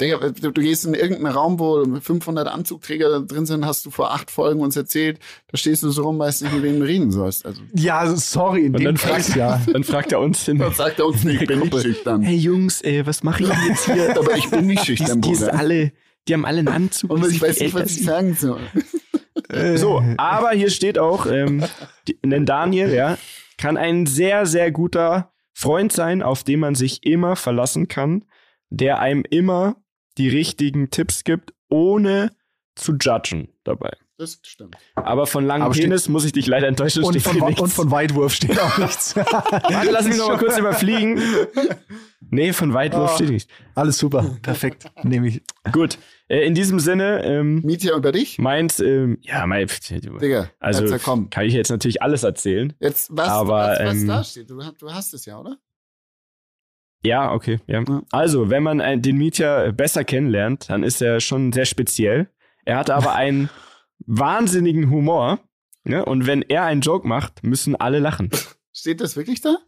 [0.00, 4.30] Du, du gehst in irgendeinen Raum, wo 500 Anzugträger drin sind, hast du vor acht
[4.30, 7.44] Folgen uns erzählt, da stehst du so rum, weißt nicht, mit wem du reden sollst.
[7.44, 9.60] Also, Ja, also sorry, in Und dann fragt, ja.
[9.72, 12.22] dann fragt er uns in dann sagt er uns nicht, ich bin nicht schüchtern.
[12.22, 14.16] Hey Jungs, ey, was mache ich denn jetzt hier?
[14.18, 15.54] Aber ich bin nicht die, schüchtern, die, Bruder.
[15.54, 15.92] alle,
[16.26, 17.10] die haben alle einen Anzug.
[17.10, 18.60] Und die ich weiß nicht, was ich sagen soll.
[19.74, 21.64] So, aber hier steht auch, ähm,
[22.06, 23.18] die, denn Daniel, ja,
[23.58, 28.24] kann ein sehr, sehr guter Freund sein, auf den man sich immer verlassen kann,
[28.70, 29.76] der einem immer
[30.18, 32.32] die richtigen Tipps gibt, ohne
[32.74, 33.92] zu judgen dabei.
[34.16, 34.76] Das stimmt.
[34.96, 37.60] Aber von langem Aber Penis muss ich dich leider enttäuschen, Und von, nichts.
[37.62, 39.16] und von Weitwurf steht auch nichts.
[39.16, 41.18] Warte, lass mich noch mal kurz überfliegen.
[42.28, 43.14] Nee, von Weitwurf Ah.
[43.14, 43.50] steht nichts.
[43.74, 44.36] Alles super.
[44.42, 44.84] Perfekt.
[45.04, 45.42] Nehme ich.
[45.72, 45.96] Gut,
[46.28, 48.38] äh, in diesem Sinne, ähm, Mietja über dich?
[48.38, 51.30] meint, ähm, ja, mein, Digga, also also, komm.
[51.30, 52.74] kann ich jetzt natürlich alles erzählen.
[52.78, 55.56] Jetzt, was, aber, was, was ähm, da steht, du, hast- du hast es ja, oder?
[57.02, 57.82] Ja, okay, ja.
[57.88, 58.02] Ja.
[58.12, 62.28] Also, wenn man äh, den Mietja besser kennenlernt, dann ist er schon sehr speziell.
[62.64, 63.48] Er hat aber einen
[64.06, 65.40] wahnsinnigen Humor.
[65.84, 66.04] Ne?
[66.04, 68.28] Und wenn er einen Joke macht, müssen alle lachen.
[68.72, 69.56] Steht das wirklich da?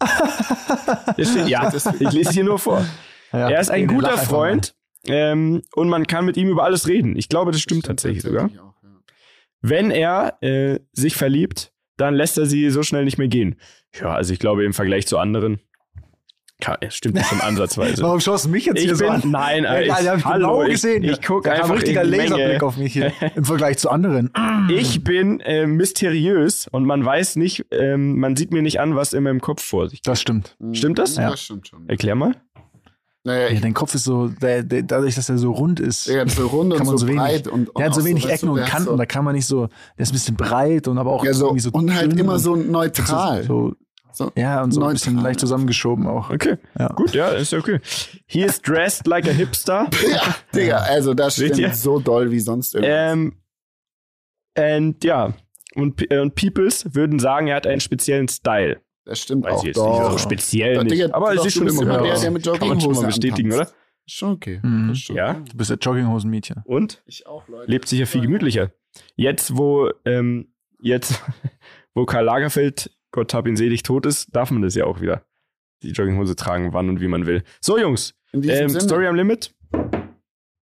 [1.17, 2.85] Das steht, ja, Das- ich lese hier nur vor.
[3.33, 4.17] Ja, er ist ein guter.
[4.19, 4.75] Freund
[5.07, 7.17] ähm, und man kann mit ihm über alles reden.
[7.17, 8.47] Ich glaube, das stimmt tatsächlich sogar.
[8.47, 8.51] auch,
[8.83, 8.91] ja.
[9.61, 13.57] Wenn er äh, sich verliebt, dann lässt er sie so schnell nicht mehr gehen.
[13.95, 15.72] Ja, also ich glaube im Vergleich zu anderen, es
[16.91, 18.03] stimmt nicht schon ansatzweise.
[18.03, 19.23] Warum schaust du mich jetzt Ich hier so bin, an?
[19.31, 21.03] nein, Ja, ich, ja, ich hallo, genau gesehen.
[21.05, 23.13] Ich, ich gucke einfach ein richtiger Laserblick auf mich hier.
[23.35, 24.31] Im Vergleich zu anderen.
[24.71, 29.13] Ich bin äh, mysteriös und man weiß nicht, ähm, man sieht mir nicht an, was
[29.13, 30.03] in meinem Kopf vor sich.
[30.03, 30.57] Das stimmt.
[30.73, 31.17] Stimmt das?
[31.17, 31.89] Ja, das stimmt schon.
[31.89, 32.35] Erklär mal.
[33.25, 36.37] Naja, Ja, dein Kopf ist so, der, der, dadurch, dass er so rund ist, ist
[36.37, 37.21] so rund kann und man so so wenig.
[37.21, 37.47] breit.
[37.47, 39.37] Und, und der hat so wenig weißt Ecken und der Kanten, So, da kann man
[39.37, 41.95] nicht so, der ist ein bisschen breit und aber auch ja, so, irgendwie so und
[41.95, 43.45] halt dünn immer so neutral.
[43.45, 43.75] So,
[44.13, 44.31] So.
[44.37, 46.31] ja, und so ein bisschen leicht zusammengeschoben auch.
[46.31, 46.57] Okay.
[46.79, 46.89] Ja.
[46.89, 47.81] Gut, ja, ist ja okay.
[48.27, 49.89] He is dressed like a hipster.
[50.11, 51.69] Ja, Digga, also das Seht ihr?
[51.69, 53.13] stimmt so doll wie sonst irgendwas.
[53.13, 53.33] ähm,
[54.57, 55.35] and ja.
[55.75, 58.81] Und, äh, und Peoples würden sagen, er hat einen speziellen Style.
[59.07, 60.93] das stimmt Weiß auch ich jetzt nicht, so speziell Ja, nicht.
[60.93, 63.61] Digga, aber es ist schon immer der, der mit Kann man schon mal bestätigen, oder?
[63.61, 63.77] antanzt.
[64.07, 64.61] Schon okay.
[64.63, 64.95] Mhm.
[64.95, 65.31] Schon Ja.
[65.31, 65.43] okay.
[65.51, 66.63] Du bist der Jogginghosen-Mädchen.
[66.65, 67.03] Und?
[67.07, 67.71] Ich auch, Leute.
[67.71, 68.73] lebt sicher viel gemütlicher.
[69.17, 70.53] Jetzt, wo, ähm,
[70.83, 71.23] jetzt,
[71.95, 75.23] wo Karl Lagerfeld, Gott hab ihn selig, tot ist, darf man das ja auch wieder.
[75.83, 77.43] Die Jogginghose tragen, wann und wie man will.
[77.61, 78.69] So, Jungs, ähm.
[78.69, 79.55] Story am Limit.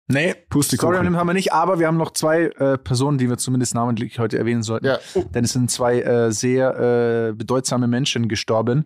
[0.09, 0.95] Nee, Pustekuchen.
[0.95, 4.21] Story haben wir nicht, aber wir haben noch zwei äh, Personen, die wir zumindest namentlich
[4.21, 4.87] heute erwähnen sollten.
[4.87, 4.99] Ja.
[5.35, 8.85] Denn es sind zwei äh, sehr äh, bedeutsame Menschen gestorben,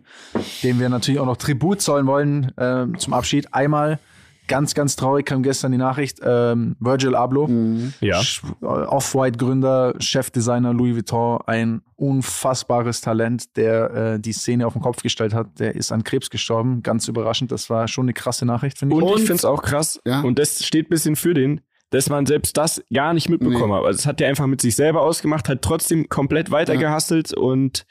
[0.63, 3.53] denen wir natürlich auch noch Tribut zollen wollen äh, zum Abschied.
[3.53, 3.99] Einmal
[4.51, 7.93] ganz, ganz traurig kam gestern die Nachricht, ähm, Virgil Abloh, Mhm.
[8.01, 8.21] Ja.
[8.61, 15.01] Äh, Off-White-Gründer, Chefdesigner Louis Vuitton, ein unfassbares Talent, der äh, die Szene auf den Kopf
[15.01, 15.59] gestellt hat.
[15.59, 16.83] Der ist an Krebs gestorben.
[16.83, 17.51] Ganz überraschend.
[17.51, 19.01] Das war schon eine krasse Nachricht, finde ich.
[19.01, 20.21] Und, ich finde es auch krass, Ja.
[20.21, 23.77] und das steht ein bisschen für den, dass man selbst das gar nicht mitbekommen Nee.
[23.77, 23.85] hat.
[23.85, 27.85] Also, das hat er einfach mit sich selber ausgemacht, hat trotzdem komplett weitergehasselt und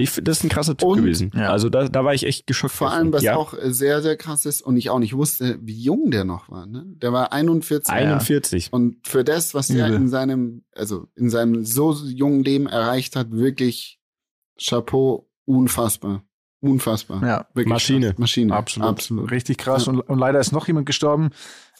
[0.00, 1.30] ich finde, das ist ein krasser Typ Und- gewesen.
[1.34, 1.50] Ja.
[1.50, 2.74] Also, da, da war ich echt geschockt.
[2.74, 3.36] Vor allem, was ja.
[3.36, 6.66] auch sehr, sehr krass ist und ich auch nicht wusste, wie jung der noch war.
[6.66, 6.84] Ne?
[6.86, 7.92] Der war 41.
[7.92, 8.72] 41.
[8.72, 13.30] Und für das, was er in seinem, also in seinem so jungen Leben erreicht hat,
[13.32, 14.00] wirklich
[14.58, 16.22] Chapeau, unfassbar.
[16.62, 17.22] Unfassbar.
[17.26, 18.08] Ja, Wirklich Maschine.
[18.08, 18.18] krass.
[18.18, 18.54] Maschine.
[18.54, 18.88] Absolut.
[18.90, 19.30] Absolut.
[19.30, 19.86] Richtig krass.
[19.86, 19.92] Ja.
[19.92, 21.30] Und, und leider ist noch jemand gestorben.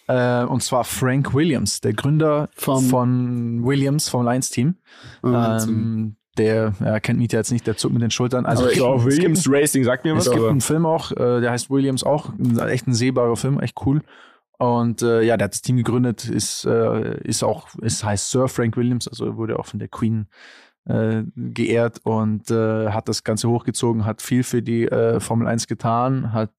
[0.09, 4.77] Äh, und zwar Frank Williams, der Gründer Vom- von Williams, vom Lions-Team.
[5.21, 5.75] Wahnsinn.
[5.75, 8.47] Ähm, der ja, kennt mich ja jetzt nicht, der zuckt mit den Schultern.
[8.47, 10.61] Also es ich- gibt, es Williams gibt, Racing, sagt mir es was, gibt aber einen
[10.61, 12.33] Film auch, äh, der heißt Williams auch,
[12.69, 14.03] echt ein sehbarer Film, echt cool.
[14.59, 18.47] Und äh, ja, der hat das Team gegründet, ist, äh, ist auch, es heißt Sir
[18.49, 20.27] Frank Williams, also wurde auch von der Queen
[20.87, 24.87] äh, geehrt und äh, hat das Ganze hochgezogen, hat viel für die
[25.19, 26.53] Formel 1 getan, hat,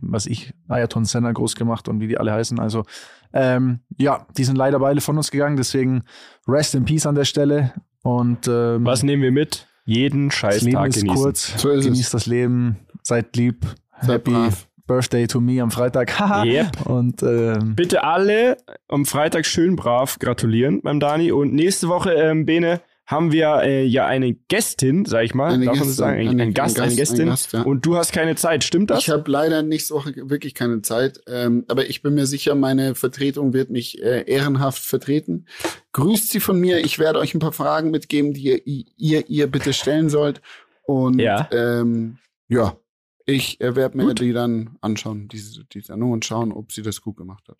[0.00, 2.58] was ich, Ayrton Senna groß gemacht und wie die alle heißen.
[2.60, 2.84] Also
[3.32, 6.02] ähm, ja, die sind leider beide von uns gegangen, deswegen
[6.46, 7.72] Rest in Peace an der Stelle.
[8.08, 9.66] Und ähm, was nehmen wir mit?
[9.84, 11.22] Jeden scheiß Leben Tag ist genießen.
[11.22, 11.84] kurz, So ist es.
[11.86, 13.66] genießt das Leben, seid lieb,
[14.00, 14.66] Seid happy, brav.
[14.86, 16.10] Birthday to me am Freitag.
[16.18, 16.44] Haha.
[16.44, 16.86] Yep.
[16.86, 18.56] Und ähm, Bitte alle
[18.88, 21.32] am Freitag schön brav gratulieren beim Dani.
[21.32, 22.80] Und nächste Woche, ähm, Bene,
[23.10, 25.52] haben wir äh, ja eine Gästin, sag ich mal.
[25.54, 26.20] Eine Darf man Gästin, sagen?
[26.20, 27.26] Ein, eine- ein Gast, ein eine Gast, ein Gästin.
[27.30, 27.62] Gast, ja.
[27.62, 28.98] Und du hast keine Zeit, stimmt das?
[29.00, 32.94] Ich habe leider nächste Woche wirklich keine Zeit, ähm, aber ich bin mir sicher, meine
[32.94, 35.46] Vertretung wird mich äh, ehrenhaft vertreten.
[35.92, 36.80] Grüßt sie von mir.
[36.84, 38.60] Ich werde euch ein paar Fragen mitgeben, die ihr
[38.98, 40.42] ihr, ihr bitte stellen sollt.
[40.82, 41.48] Und Ja.
[41.50, 42.76] ähm, ja,
[43.24, 47.00] ich äh, werde mir die dann anschauen, diese die Sendung und schauen, ob sie das
[47.00, 47.56] gut gemacht hat.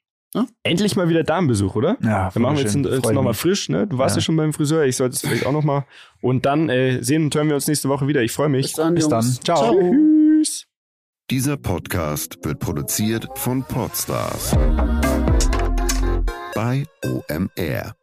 [0.63, 1.97] Endlich mal wieder Damenbesuch, oder?
[2.03, 3.87] ja, Dann machen wir jetzt, jetzt nochmal frisch, ne?
[3.87, 4.21] Du warst ja.
[4.21, 4.25] Ja.
[4.25, 5.85] schon beim Friseur, ich sollte es vielleicht auch nochmal.
[6.21, 8.23] Und dann äh, sehen und hören wir uns nächste Woche wieder.
[8.23, 8.67] Ich freue mich.
[8.67, 9.23] Bis dann, Bis dann.
[9.25, 9.41] Jungs.
[9.41, 9.73] Ciao.
[9.73, 10.67] Tschüss.
[11.31, 14.57] Dieser Podcast wird produziert von Podstars
[16.55, 17.98] bei OMR.